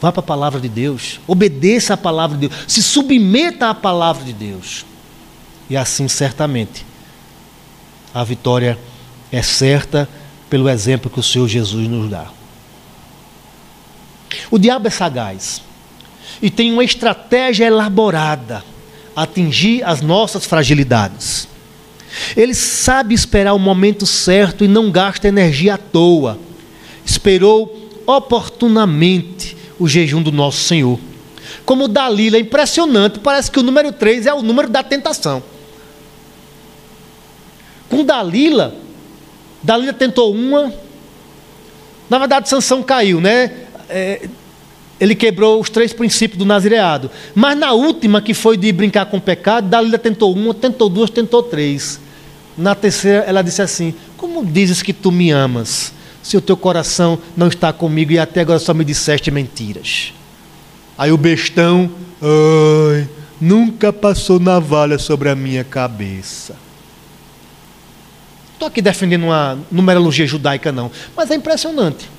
Vá 0.03 0.13
para 0.13 0.21
a 0.21 0.23
palavra 0.23 0.61
de 0.61 0.69
Deus. 0.69 1.19
Obedeça 1.27 1.95
a 1.95 1.97
palavra 1.97 2.37
de 2.37 2.49
Deus. 2.49 2.61
Se 2.69 2.83
submeta 2.83 3.71
à 3.71 3.75
palavra 3.75 4.23
de 4.23 4.35
Deus. 4.35 4.85
E 5.69 5.77
assim, 5.77 6.09
certamente, 6.09 6.85
a 8.15 8.25
vitória 8.25 8.79
é 9.31 9.43
certa 9.43 10.09
pelo 10.49 10.69
exemplo 10.69 11.11
que 11.11 11.21
o 11.21 11.23
Senhor 11.23 11.47
Jesus 11.47 11.87
nos 11.89 12.11
dá. 12.11 12.27
O 14.51 14.59
diabo 14.59 14.89
é 14.89 14.91
sagaz 14.91 15.63
e 16.41 16.51
tem 16.51 16.73
uma 16.73 16.85
estratégia 16.85 17.67
elaborada 17.67 18.65
a 19.15 19.23
atingir 19.23 19.83
as 19.85 20.01
nossas 20.01 20.47
fragilidades. 20.47 21.49
Ele 22.37 22.55
sabe 22.55 23.15
esperar 23.15 23.53
o 23.53 23.59
momento 23.59 24.07
certo 24.07 24.65
e 24.65 24.69
não 24.69 24.91
gasta 24.91 25.29
energia 25.29 25.75
à 25.75 25.79
toa. 25.79 26.39
Esperou 27.05 27.91
oportunamente 28.07 29.57
o 29.79 29.87
jejum 29.87 30.23
do 30.23 30.33
nosso 30.33 30.61
Senhor. 30.61 30.99
Como 31.65 31.89
Dalila, 31.89 32.37
é 32.37 32.41
impressionante, 32.41 33.19
parece 33.19 33.51
que 33.51 33.61
o 33.61 33.63
número 33.63 33.93
3 33.93 34.27
é 34.27 34.33
o 34.33 34.43
número 34.43 34.69
da 34.69 34.83
tentação. 34.83 35.43
Com 37.89 38.05
Dalila, 38.05 38.75
Dalila 39.63 39.93
tentou 39.93 40.33
uma, 40.33 40.73
na 42.09 42.19
verdade 42.19 42.49
Sansão 42.49 42.83
caiu, 42.83 43.21
né? 43.21 43.53
É, 43.89 44.29
ele 45.01 45.15
quebrou 45.15 45.61
os 45.61 45.71
três 45.71 45.93
princípios 45.93 46.39
do 46.39 46.45
nazireado. 46.45 47.11
Mas 47.35 47.57
na 47.57 47.73
última, 47.73 48.21
que 48.21 48.35
foi 48.35 48.57
de 48.57 48.73
brincar 48.73 49.07
com 49.07 49.17
o 49.17 49.21
pecado, 49.21 49.69
Dalila 49.69 49.99
tentou 49.99 50.35
uma, 50.35 50.53
tentou 50.53 50.89
duas, 50.89 51.11
tentou 51.11 51.43
três. 51.43 52.01
Na 52.57 52.75
terceira, 52.75 53.21
ela 53.21 53.43
disse 53.43 53.63
assim: 53.63 53.95
Como 54.17 54.45
dizes 54.45 54.83
que 54.83 54.93
tu 54.93 55.13
me 55.13 55.31
amas, 55.31 55.93
se 56.23 56.37
o 56.37 56.41
teu 56.41 56.57
coração 56.57 57.19
não 57.37 57.47
está 57.47 57.73
comigo 57.73 58.13
e 58.13 58.19
até 58.19 58.41
agora 58.41 58.59
só 58.59 58.75
me 58.75 58.85
disseste 58.85 59.31
mentiras? 59.31 60.13
Aí 60.97 61.13
o 61.13 61.17
bestão, 61.17 61.89
ai, 62.21 63.09
nunca 63.41 63.93
passou 63.93 64.41
navalha 64.41 64.99
sobre 64.99 65.29
a 65.29 65.37
minha 65.37 65.63
cabeça. 65.63 66.57
Estou 68.59 68.67
aqui 68.67 68.83
defendendo 68.83 69.23
uma 69.23 69.57
numerologia 69.71 70.27
judaica, 70.27 70.73
não. 70.73 70.91
Mas 71.17 71.31
é 71.31 71.37
impressionante. 71.37 72.11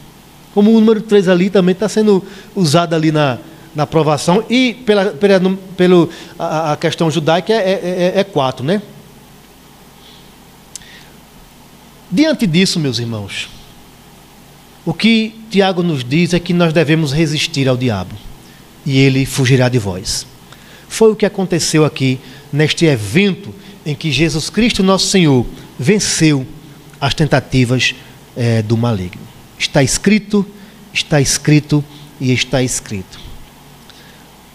Como 0.53 0.71
o 0.71 0.79
número 0.79 1.01
3 1.01 1.27
ali 1.27 1.49
também 1.49 1.73
está 1.73 1.89
sendo 1.89 2.23
usado 2.55 2.95
ali 2.95 3.11
na, 3.11 3.39
na 3.75 3.83
aprovação. 3.83 4.45
E 4.49 4.73
pela, 4.85 5.07
pela, 5.07 5.57
pelo, 5.75 6.09
a, 6.39 6.71
a 6.71 6.77
questão 6.77 7.11
judaica 7.11 7.51
é, 7.51 8.13
é, 8.15 8.19
é 8.21 8.23
4, 8.23 8.65
né? 8.65 8.81
Diante 12.09 12.47
disso, 12.47 12.79
meus 12.79 12.99
irmãos, 12.99 13.49
o 14.85 14.93
que 14.93 15.35
Tiago 15.51 15.83
nos 15.83 16.05
diz 16.05 16.33
é 16.33 16.39
que 16.39 16.53
nós 16.53 16.71
devemos 16.71 17.11
resistir 17.11 17.67
ao 17.67 17.75
diabo 17.75 18.15
e 18.85 18.97
ele 18.97 19.25
fugirá 19.25 19.67
de 19.67 19.77
vós. 19.77 20.25
Foi 20.87 21.11
o 21.11 21.17
que 21.17 21.25
aconteceu 21.25 21.83
aqui 21.83 22.17
neste 22.49 22.85
evento 22.85 23.53
em 23.85 23.93
que 23.93 24.09
Jesus 24.09 24.49
Cristo, 24.49 24.81
nosso 24.81 25.07
Senhor, 25.07 25.45
venceu 25.79 26.45
as 26.99 27.13
tentativas 27.13 27.95
é, 28.35 28.61
do 28.61 28.75
maligno. 28.75 29.21
Está 29.57 29.81
escrito, 29.81 30.45
está 30.93 31.21
escrito 31.21 31.83
e 32.19 32.33
está 32.33 32.61
escrito. 32.61 33.19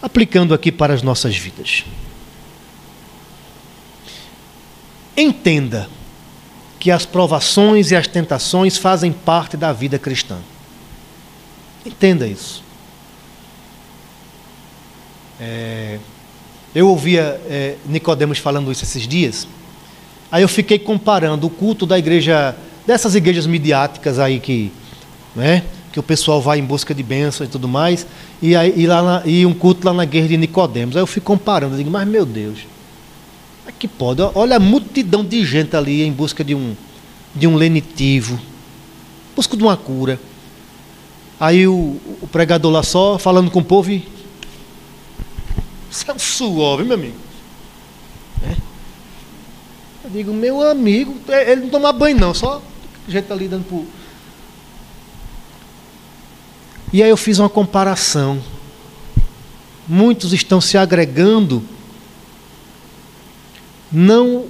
Aplicando 0.01 0.53
aqui 0.53 0.71
para 0.71 0.93
as 0.93 1.01
nossas 1.01 1.35
vidas. 1.35 1.83
Entenda 5.17 5.89
que 6.79 6.91
as 6.91 7.05
provações 7.05 7.89
e 7.89 7.95
as 7.95 8.05
tentações 8.05 8.77
fazem 8.77 9.11
parte 9.11 9.57
da 9.57 9.73
vida 9.73 9.97
cristã. 9.97 10.37
Entenda 11.83 12.27
isso. 12.27 12.63
É, 15.39 15.97
eu 16.73 16.89
ouvia 16.89 17.41
é, 17.47 17.75
Nicodemos 17.85 18.37
falando 18.37 18.71
isso 18.71 18.83
esses 18.83 19.07
dias. 19.07 19.47
Aí 20.35 20.41
eu 20.41 20.49
fiquei 20.49 20.77
comparando 20.77 21.47
o 21.47 21.49
culto 21.49 21.85
da 21.85 21.97
igreja, 21.97 22.53
dessas 22.85 23.15
igrejas 23.15 23.47
midiáticas 23.47 24.19
aí 24.19 24.37
que, 24.37 24.69
né, 25.33 25.63
que 25.93 25.97
o 25.97 26.03
pessoal 26.03 26.41
vai 26.41 26.59
em 26.59 26.61
busca 26.61 26.93
de 26.93 27.01
bênçãos 27.01 27.47
e 27.47 27.51
tudo 27.53 27.69
mais, 27.69 28.05
e, 28.41 28.53
aí, 28.53 28.73
e, 28.75 28.85
lá 28.85 29.01
na, 29.01 29.21
e 29.25 29.45
um 29.45 29.53
culto 29.53 29.87
lá 29.87 29.93
na 29.93 30.03
igreja 30.03 30.27
de 30.27 30.35
Nicodemos. 30.35 30.97
Aí 30.97 31.01
eu 31.01 31.07
fico 31.07 31.27
comparando, 31.27 31.75
eu 31.75 31.77
digo, 31.77 31.89
mas 31.89 32.05
meu 32.05 32.25
Deus, 32.25 32.59
é 33.65 33.71
que 33.71 33.87
pode? 33.87 34.21
Olha 34.35 34.57
a 34.57 34.59
multidão 34.59 35.23
de 35.23 35.45
gente 35.45 35.73
ali 35.73 36.03
em 36.03 36.11
busca 36.11 36.43
de 36.43 36.53
um, 36.53 36.75
de 37.33 37.47
um 37.47 37.55
lenitivo, 37.55 38.37
busca 39.33 39.55
de 39.55 39.63
uma 39.63 39.77
cura. 39.77 40.19
Aí 41.39 41.65
o, 41.65 41.97
o 42.21 42.27
pregador 42.29 42.73
lá 42.73 42.83
só 42.83 43.17
falando 43.17 43.49
com 43.49 43.59
o 43.59 43.63
povo 43.63 43.89
e 43.89 44.05
isso 45.89 46.03
é 46.11 46.13
um 46.13 46.19
suor, 46.19 46.79
viu, 46.79 46.87
meu 46.87 46.95
amigo? 46.95 47.24
Eu 50.05 50.11
digo, 50.11 50.31
meu 50.31 50.61
amigo, 50.61 51.15
é, 51.27 51.51
ele 51.51 51.61
não 51.61 51.69
toma 51.69 51.91
banho 51.91 52.15
não, 52.19 52.31
só 52.31 52.61
gente 53.07 53.33
ali 53.33 53.47
dando 53.47 53.65
por. 53.65 53.83
E 56.93 57.01
aí 57.01 57.09
eu 57.09 57.17
fiz 57.17 57.39
uma 57.39 57.49
comparação. 57.49 58.39
Muitos 59.87 60.31
estão 60.31 60.61
se 60.61 60.77
agregando 60.77 61.63
não 63.91 64.45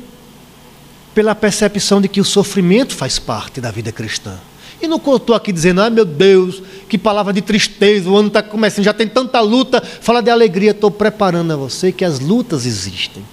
pela 1.13 1.33
percepção 1.33 2.01
de 2.01 2.09
que 2.09 2.19
o 2.19 2.25
sofrimento 2.25 2.93
faz 2.93 3.17
parte 3.17 3.61
da 3.61 3.71
vida 3.71 3.93
cristã. 3.93 4.37
E 4.81 4.89
não 4.89 4.97
estou 4.97 5.33
aqui 5.33 5.53
dizendo, 5.53 5.79
ai 5.79 5.89
meu 5.89 6.03
Deus, 6.03 6.61
que 6.89 6.97
palavra 6.97 7.31
de 7.31 7.41
tristeza, 7.41 8.09
o 8.09 8.17
ano 8.17 8.27
está 8.27 8.43
começando, 8.43 8.83
já 8.83 8.93
tem 8.93 9.07
tanta 9.07 9.39
luta. 9.39 9.81
Fala 9.81 10.21
de 10.21 10.29
alegria, 10.29 10.71
estou 10.71 10.91
preparando 10.91 11.53
a 11.53 11.55
você 11.55 11.93
que 11.93 12.03
as 12.03 12.19
lutas 12.19 12.65
existem. 12.65 13.23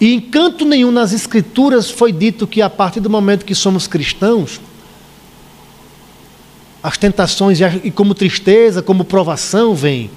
E 0.00 0.12
em 0.12 0.20
canto 0.20 0.64
nenhum 0.64 0.90
nas 0.90 1.12
Escrituras 1.12 1.90
foi 1.90 2.12
dito 2.12 2.46
que 2.46 2.60
a 2.60 2.68
partir 2.68 3.00
do 3.00 3.08
momento 3.08 3.44
que 3.44 3.54
somos 3.54 3.86
cristãos, 3.86 4.60
as 6.82 6.96
tentações 6.96 7.58
e 7.82 7.90
como 7.90 8.14
tristeza, 8.14 8.82
como 8.82 9.04
provação 9.04 9.74
vêm. 9.74 10.10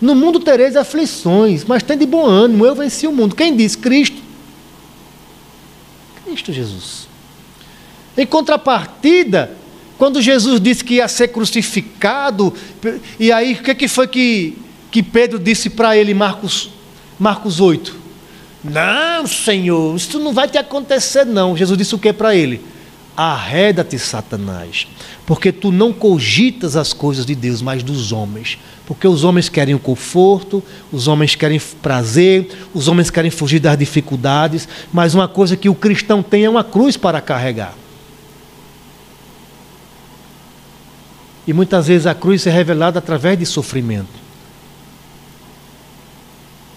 No 0.00 0.14
mundo 0.14 0.38
tereis 0.40 0.76
aflições, 0.76 1.64
mas 1.64 1.82
tem 1.82 1.98
de 1.98 2.06
bom 2.06 2.24
ânimo, 2.24 2.64
eu 2.64 2.74
venci 2.74 3.06
o 3.06 3.12
mundo. 3.12 3.34
Quem 3.34 3.56
diz? 3.56 3.74
Cristo. 3.74 4.22
Cristo 6.24 6.52
Jesus. 6.52 7.08
Em 8.16 8.26
contrapartida, 8.26 9.50
quando 9.98 10.22
Jesus 10.22 10.60
disse 10.60 10.84
que 10.84 10.94
ia 10.94 11.08
ser 11.08 11.28
crucificado, 11.28 12.54
e 13.18 13.32
aí 13.32 13.54
o 13.54 13.62
que, 13.62 13.74
que 13.74 13.88
foi 13.88 14.06
que, 14.06 14.56
que 14.90 15.02
Pedro 15.02 15.38
disse 15.38 15.70
para 15.70 15.96
ele, 15.96 16.14
Marcos, 16.14 16.70
Marcos 17.18 17.60
8? 17.60 18.05
Não, 18.70 19.26
Senhor, 19.26 19.96
isso 19.96 20.18
não 20.18 20.32
vai 20.32 20.48
te 20.48 20.58
acontecer, 20.58 21.24
não. 21.24 21.56
Jesus 21.56 21.78
disse 21.78 21.94
o 21.94 21.98
que 21.98 22.12
para 22.12 22.34
ele? 22.34 22.60
Arreda-te, 23.16 23.98
Satanás, 23.98 24.86
porque 25.24 25.50
tu 25.50 25.72
não 25.72 25.90
cogitas 25.90 26.76
as 26.76 26.92
coisas 26.92 27.24
de 27.24 27.34
Deus, 27.34 27.62
mas 27.62 27.82
dos 27.82 28.12
homens. 28.12 28.58
Porque 28.84 29.08
os 29.08 29.24
homens 29.24 29.48
querem 29.48 29.74
o 29.74 29.78
conforto, 29.78 30.62
os 30.92 31.08
homens 31.08 31.34
querem 31.34 31.60
prazer, 31.80 32.48
os 32.74 32.88
homens 32.88 33.10
querem 33.10 33.30
fugir 33.30 33.58
das 33.58 33.78
dificuldades, 33.78 34.68
mas 34.92 35.14
uma 35.14 35.26
coisa 35.26 35.56
que 35.56 35.68
o 35.68 35.74
cristão 35.74 36.22
tem 36.22 36.44
é 36.44 36.50
uma 36.50 36.62
cruz 36.62 36.96
para 36.96 37.20
carregar. 37.20 37.74
E 41.46 41.52
muitas 41.52 41.86
vezes 41.86 42.06
a 42.06 42.14
cruz 42.14 42.46
é 42.46 42.50
revelada 42.50 42.98
através 42.98 43.38
de 43.38 43.46
sofrimento. 43.46 44.25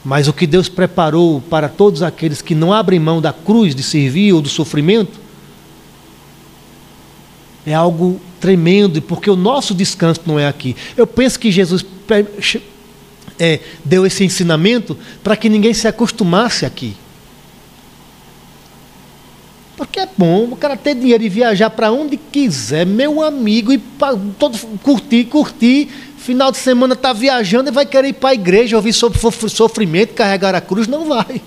Mas 0.04 0.28
o 0.28 0.34
que 0.34 0.48
Deus 0.48 0.70
preparou 0.70 1.42
para 1.42 1.68
todos 1.68 2.02
aqueles 2.02 2.42
que 2.42 2.56
não 2.56 2.74
abrem 2.74 3.00
mão 3.00 3.22
da 3.22 3.34
cruz 3.34 3.76
de 3.76 3.84
servir 3.84 4.34
ou 4.34 4.42
do 4.42 4.50
sofrimento 4.50 5.20
é 7.66 7.74
algo 7.74 8.20
tremendo, 8.40 9.02
porque 9.02 9.30
o 9.30 9.36
nosso 9.36 9.74
descanso 9.74 10.22
não 10.26 10.40
é 10.40 10.48
aqui. 10.48 10.76
Eu 10.96 11.06
penso 11.06 11.40
que 11.40 11.52
Jesus 11.52 11.86
é, 13.38 13.60
deu 13.84 14.06
esse 14.06 14.24
ensinamento 14.24 14.98
para 15.24 15.36
que 15.36 15.50
ninguém 15.50 15.74
se 15.74 15.88
acostumasse 15.88 16.66
aqui. 16.66 16.96
Porque 19.80 20.02
é 20.02 20.10
bom 20.18 20.44
o 20.52 20.58
cara 20.58 20.76
ter 20.76 20.94
dinheiro 20.94 21.24
e 21.24 21.30
viajar 21.30 21.70
para 21.70 21.90
onde 21.90 22.18
quiser, 22.18 22.86
meu 22.86 23.24
amigo, 23.24 23.72
e 23.72 23.78
todo, 24.38 24.58
curtir, 24.84 25.24
curtir. 25.24 25.88
Final 26.18 26.52
de 26.52 26.58
semana 26.58 26.96
está 26.96 27.14
viajando 27.14 27.70
e 27.70 27.72
vai 27.72 27.86
querer 27.86 28.10
ir 28.10 28.14
para 28.14 28.32
a 28.32 28.34
igreja 28.34 28.76
ouvir 28.76 28.92
sobre 28.92 29.18
sofrimento, 29.48 30.14
carregar 30.14 30.54
a 30.54 30.60
cruz. 30.60 30.86
Não 30.86 31.06
vai. 31.06 31.42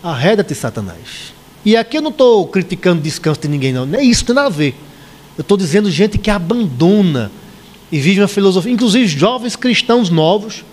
Arreda-te, 0.00 0.54
Satanás. 0.54 1.34
E 1.64 1.76
aqui 1.76 1.98
eu 1.98 2.02
não 2.02 2.10
estou 2.10 2.46
criticando 2.46 3.00
o 3.00 3.02
descanso 3.02 3.40
de 3.40 3.48
ninguém, 3.48 3.72
não. 3.72 3.84
Não 3.84 3.98
é 3.98 4.04
isso, 4.04 4.24
tem 4.24 4.36
nada 4.36 4.46
a 4.46 4.50
ver. 4.50 4.76
Eu 5.36 5.42
estou 5.42 5.56
dizendo 5.56 5.90
gente 5.90 6.16
que 6.16 6.30
abandona 6.30 7.28
e 7.90 7.98
vive 7.98 8.20
uma 8.20 8.28
filosofia, 8.28 8.70
inclusive 8.70 9.04
jovens 9.08 9.56
cristãos 9.56 10.10
novos. 10.10 10.64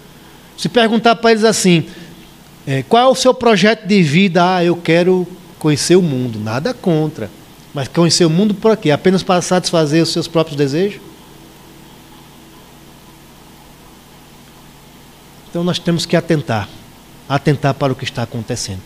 Se 0.56 0.70
perguntar 0.70 1.16
para 1.16 1.32
eles 1.32 1.44
assim: 1.44 1.88
é, 2.72 2.84
qual 2.84 3.04
é 3.04 3.12
o 3.12 3.16
seu 3.16 3.34
projeto 3.34 3.86
de 3.86 4.02
vida? 4.02 4.56
Ah, 4.56 4.64
eu 4.64 4.78
quero 4.78 5.28
conhecer 5.60 5.98
o 5.98 6.02
mundo. 6.02 6.40
Nada 6.40 6.74
contra. 6.74 7.30
Mas 7.74 7.90
conhecer 7.90 8.24
o 8.24 8.30
mundo 8.30 8.54
por 8.54 8.78
quê? 8.78 8.92
Apenas 8.92 9.22
para 9.22 9.42
satisfazer 9.42 10.02
os 10.02 10.14
seus 10.14 10.26
próprios 10.26 10.56
desejos? 10.56 11.02
Então 15.50 15.66
nós 15.66 15.80
temos 15.80 16.06
que 16.06 16.16
atentar, 16.16 16.70
atentar 17.28 17.74
para 17.74 17.92
o 17.92 17.96
que 17.96 18.06
está 18.06 18.24
acontecendo. 18.24 18.80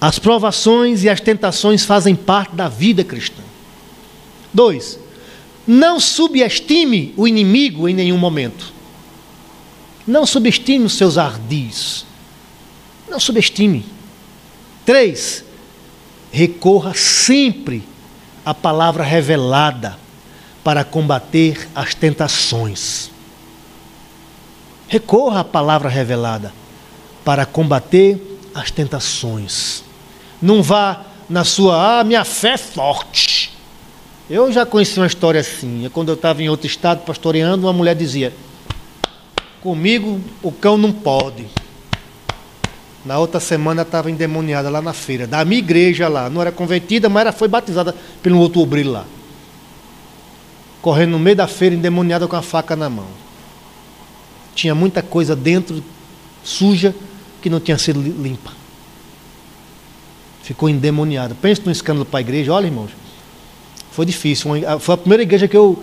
As 0.00 0.18
provações 0.18 1.04
e 1.04 1.08
as 1.08 1.20
tentações 1.20 1.84
fazem 1.84 2.16
parte 2.16 2.56
da 2.56 2.68
vida 2.68 3.04
cristã. 3.04 3.42
Dois, 4.52 4.98
não 5.64 6.00
subestime 6.00 7.14
o 7.16 7.28
inimigo 7.28 7.88
em 7.88 7.94
nenhum 7.94 8.18
momento. 8.18 8.72
Não 10.04 10.26
subestime 10.26 10.84
os 10.84 10.94
seus 10.94 11.16
ardis. 11.16 12.04
Não 13.08 13.20
subestime. 13.20 13.84
Três, 14.84 15.44
recorra 16.32 16.94
sempre 16.94 17.82
à 18.44 18.52
palavra 18.52 19.02
revelada 19.02 19.96
para 20.62 20.84
combater 20.84 21.68
as 21.74 21.94
tentações. 21.94 23.10
Recorra 24.88 25.40
à 25.40 25.44
palavra 25.44 25.88
revelada 25.88 26.52
para 27.24 27.46
combater 27.46 28.20
as 28.54 28.70
tentações. 28.70 29.82
Não 30.40 30.62
vá 30.62 31.04
na 31.28 31.44
sua, 31.44 32.00
ah, 32.00 32.04
minha 32.04 32.24
fé 32.24 32.50
é 32.50 32.58
forte. 32.58 33.52
Eu 34.28 34.50
já 34.52 34.64
conheci 34.64 34.98
uma 34.98 35.06
história 35.06 35.40
assim. 35.40 35.88
Quando 35.92 36.08
eu 36.08 36.14
estava 36.14 36.42
em 36.42 36.48
outro 36.48 36.66
estado 36.66 37.04
pastoreando, 37.04 37.66
uma 37.66 37.72
mulher 37.72 37.94
dizia: 37.94 38.32
Comigo 39.62 40.20
o 40.42 40.50
cão 40.50 40.76
não 40.76 40.92
pode. 40.92 41.46
Na 43.04 43.18
outra 43.18 43.38
semana 43.38 43.82
estava 43.82 44.10
endemoniada 44.10 44.70
lá 44.70 44.80
na 44.80 44.92
feira, 44.92 45.26
da 45.26 45.44
minha 45.44 45.58
igreja 45.58 46.08
lá. 46.08 46.30
Não 46.30 46.40
era 46.40 46.50
convertida, 46.50 47.08
mas 47.08 47.20
era, 47.22 47.32
foi 47.32 47.48
batizada 47.48 47.94
pelo 48.22 48.38
outro 48.38 48.60
obreiro 48.60 48.90
lá. 48.90 49.04
Correndo 50.80 51.12
no 51.12 51.18
meio 51.18 51.36
da 51.36 51.46
feira, 51.46 51.74
endemoniada 51.74 52.26
com 52.26 52.36
a 52.36 52.42
faca 52.42 52.74
na 52.74 52.88
mão. 52.88 53.08
Tinha 54.54 54.74
muita 54.74 55.02
coisa 55.02 55.36
dentro, 55.36 55.82
suja, 56.42 56.94
que 57.42 57.50
não 57.50 57.60
tinha 57.60 57.76
sido 57.76 58.00
limpa 58.00 58.64
ficou 60.44 60.68
endemoniado. 60.68 61.34
Pensa 61.34 61.62
num 61.64 61.72
escândalo 61.72 62.04
para 62.04 62.18
a 62.18 62.20
igreja, 62.20 62.52
olha, 62.52 62.66
irmãos. 62.66 62.90
Foi 63.90 64.04
difícil. 64.04 64.50
Foi 64.78 64.94
a 64.94 64.98
primeira 64.98 65.22
igreja 65.22 65.48
que 65.48 65.56
eu, 65.56 65.82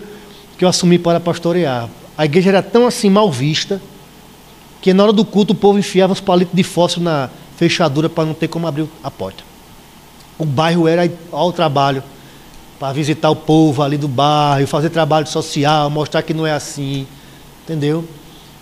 que 0.58 0.64
eu 0.64 0.70
assumi 0.70 1.00
para 1.00 1.20
pastorear. 1.20 1.90
A 2.16 2.26
igreja 2.26 2.50
era 2.50 2.62
tão 2.62 2.86
assim 2.86 3.10
mal 3.10 3.32
vista 3.32 3.82
que 4.82 4.94
na 4.94 5.04
hora 5.04 5.14
do 5.14 5.24
culto 5.24 5.54
o 5.54 5.56
povo 5.56 5.78
enfiava 5.78 6.12
os 6.12 6.20
palitos 6.20 6.56
de 6.56 6.64
fósforo 6.64 7.04
na 7.04 7.30
fechadura 7.56 8.10
para 8.10 8.26
não 8.26 8.34
ter 8.34 8.48
como 8.48 8.66
abrir 8.66 8.88
a 9.04 9.12
porta. 9.12 9.44
O 10.38 10.44
bairro 10.46 10.88
era 10.88 11.10
ao 11.32 11.54
trabalho. 11.54 12.04
para 12.80 12.94
visitar 12.94 13.30
o 13.30 13.36
povo 13.36 13.84
ali 13.84 13.96
do 13.96 14.08
bairro, 14.08 14.66
fazer 14.66 14.90
trabalho 14.90 15.28
social, 15.28 15.88
mostrar 15.92 16.24
que 16.24 16.34
não 16.34 16.48
é 16.48 16.52
assim. 16.52 17.06
Entendeu? 17.64 18.04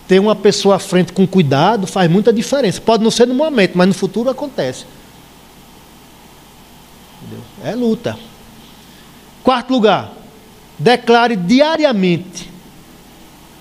Ter 0.06 0.18
uma 0.18 0.36
pessoa 0.36 0.76
à 0.76 0.78
frente 0.78 1.10
com 1.10 1.26
cuidado 1.26 1.86
faz 1.86 2.10
muita 2.10 2.30
diferença. 2.30 2.82
Pode 2.82 3.02
não 3.02 3.10
ser 3.10 3.26
no 3.26 3.32
momento, 3.32 3.72
mas 3.78 3.88
no 3.88 3.94
futuro 3.94 4.28
acontece. 4.28 4.84
Entendeu? 7.22 7.42
É 7.64 7.74
luta. 7.74 8.18
Quarto 9.42 9.72
lugar, 9.72 10.12
declare 10.78 11.34
diariamente 11.34 12.50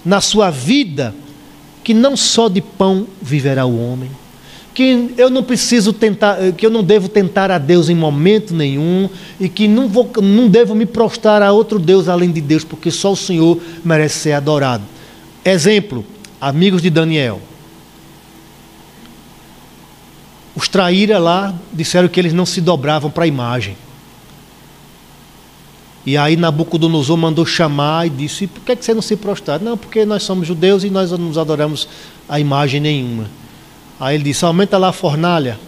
na 0.04 0.20
sua 0.20 0.50
vida 0.50 1.16
que 1.84 1.94
não 1.94 2.16
só 2.16 2.50
de 2.50 2.62
pão 2.62 3.08
viverá 3.22 3.66
o 3.66 3.80
homem, 3.80 4.10
que 4.74 5.14
eu 5.18 5.30
não 5.30 5.44
preciso 5.44 5.92
tentar, 5.92 6.38
que 6.58 6.66
eu 6.66 6.70
não 6.70 6.84
devo 6.84 7.10
tentar 7.10 7.52
a 7.52 7.58
Deus 7.58 7.90
em 7.90 7.96
momento 7.96 8.54
nenhum 8.54 9.10
e 9.40 9.50
que 9.50 9.68
não, 9.68 9.88
vou, 9.88 10.10
não 10.22 10.48
devo 10.48 10.74
me 10.76 10.86
prostrar 10.86 11.42
a 11.42 11.52
outro 11.52 11.80
Deus 11.80 12.08
além 12.08 12.32
de 12.32 12.40
Deus, 12.40 12.64
porque 12.64 12.92
só 12.92 13.12
o 13.12 13.18
Senhor 13.18 13.60
merece 13.84 14.20
ser 14.20 14.32
adorado. 14.34 14.84
Exemplo, 15.44 16.06
amigos 16.40 16.82
de 16.82 16.90
Daniel. 16.90 17.42
Os 20.56 20.68
traíra 20.68 21.18
lá 21.18 21.54
disseram 21.72 22.08
que 22.08 22.20
eles 22.20 22.34
não 22.34 22.46
se 22.46 22.62
dobravam 22.62 23.10
para 23.10 23.24
a 23.24 23.28
imagem. 23.28 23.76
E 26.06 26.18
aí 26.18 26.36
Nabucodonosor 26.36 27.18
mandou 27.18 27.46
chamar 27.46 28.08
e 28.08 28.10
disse: 28.10 28.48
Por 28.48 28.62
que, 28.64 28.72
é 28.72 28.76
que 28.76 28.86
você 28.86 28.94
não 28.94 29.02
se 29.02 29.16
prostrar? 29.16 29.60
Não, 29.60 29.78
porque 29.78 30.06
nós 30.06 30.24
somos 30.24 30.48
judeus 30.48 30.84
e 30.84 30.90
nós 30.90 31.12
não 31.12 31.18
nos 31.18 31.38
adoramos 31.38 31.88
a 32.28 32.40
imagem 32.40 32.80
nenhuma. 32.80 33.26
Aí 34.00 34.16
ele 34.16 34.24
disse: 34.24 34.46
aumenta 34.46 34.78
lá 34.78 34.90
a 34.90 34.94
fornalha. 34.94 35.60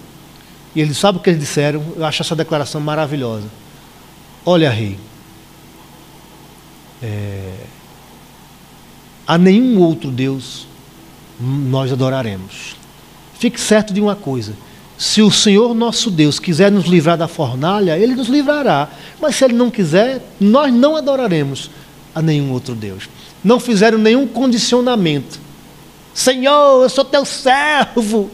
E 0.73 0.79
ele 0.79 0.93
sabe 0.93 1.17
o 1.17 1.21
que 1.21 1.29
eles 1.29 1.41
disseram? 1.41 1.83
Eu 1.97 2.05
acho 2.05 2.21
essa 2.21 2.35
declaração 2.35 2.79
maravilhosa. 2.79 3.47
Olha, 4.45 4.69
rei, 4.69 4.97
é, 7.03 7.53
a 9.27 9.37
nenhum 9.37 9.79
outro 9.79 10.09
Deus 10.09 10.65
nós 11.39 11.91
adoraremos. 11.91 12.75
Fique 13.33 13.59
certo 13.59 13.93
de 13.93 13.99
uma 13.99 14.15
coisa: 14.15 14.53
se 15.01 15.19
o 15.21 15.31
Senhor 15.31 15.73
nosso 15.73 16.11
Deus 16.11 16.37
quiser 16.37 16.71
nos 16.71 16.85
livrar 16.85 17.17
da 17.17 17.27
fornalha, 17.27 17.97
Ele 17.97 18.13
nos 18.13 18.27
livrará. 18.27 18.87
Mas 19.19 19.35
se 19.35 19.45
Ele 19.45 19.55
não 19.55 19.71
quiser, 19.71 20.21
nós 20.39 20.71
não 20.71 20.95
adoraremos 20.95 21.71
a 22.13 22.21
nenhum 22.21 22.51
outro 22.51 22.75
Deus. 22.75 23.09
Não 23.43 23.59
fizeram 23.59 23.97
nenhum 23.97 24.27
condicionamento 24.27 25.39
Senhor, 26.13 26.83
eu 26.83 26.89
sou 26.89 27.05
teu 27.05 27.25
servo. 27.25 28.29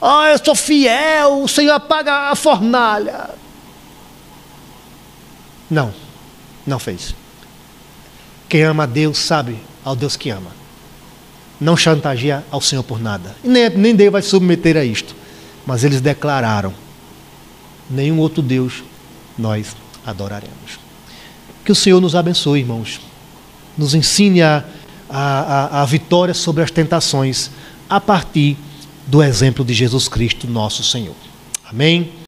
Oh, 0.00 0.22
eu 0.24 0.38
sou 0.42 0.54
fiel. 0.54 1.42
O 1.42 1.48
Senhor 1.48 1.72
apaga 1.72 2.30
a 2.30 2.34
fornalha. 2.34 3.30
Não, 5.70 5.92
não 6.66 6.78
fez. 6.78 7.14
Quem 8.48 8.62
ama 8.62 8.84
a 8.84 8.86
Deus 8.86 9.18
sabe 9.18 9.58
ao 9.84 9.94
Deus 9.94 10.16
que 10.16 10.30
ama. 10.30 10.50
Não 11.60 11.76
chantageia 11.76 12.44
ao 12.50 12.60
Senhor 12.60 12.84
por 12.84 13.00
nada. 13.00 13.36
E 13.42 13.48
nem, 13.48 13.68
nem 13.70 13.94
Deus 13.94 14.12
vai 14.12 14.22
submeter 14.22 14.76
a 14.76 14.84
isto. 14.84 15.14
Mas 15.68 15.84
eles 15.84 16.00
declararam: 16.00 16.72
nenhum 17.88 18.18
outro 18.18 18.42
Deus 18.42 18.82
nós 19.38 19.76
adoraremos. 20.04 20.80
Que 21.64 21.70
o 21.70 21.76
Senhor 21.76 22.00
nos 22.00 22.16
abençoe, 22.16 22.60
irmãos. 22.60 23.00
Nos 23.76 23.94
ensine 23.94 24.42
a 24.42 24.64
a, 25.08 25.78
a, 25.78 25.82
a 25.82 25.84
vitória 25.84 26.34
sobre 26.34 26.62
as 26.62 26.70
tentações 26.70 27.50
a 27.88 28.00
partir 28.00 28.56
do 29.06 29.22
exemplo 29.22 29.64
de 29.64 29.72
Jesus 29.72 30.06
Cristo, 30.06 30.46
nosso 30.46 30.84
Senhor. 30.84 31.14
Amém? 31.64 32.12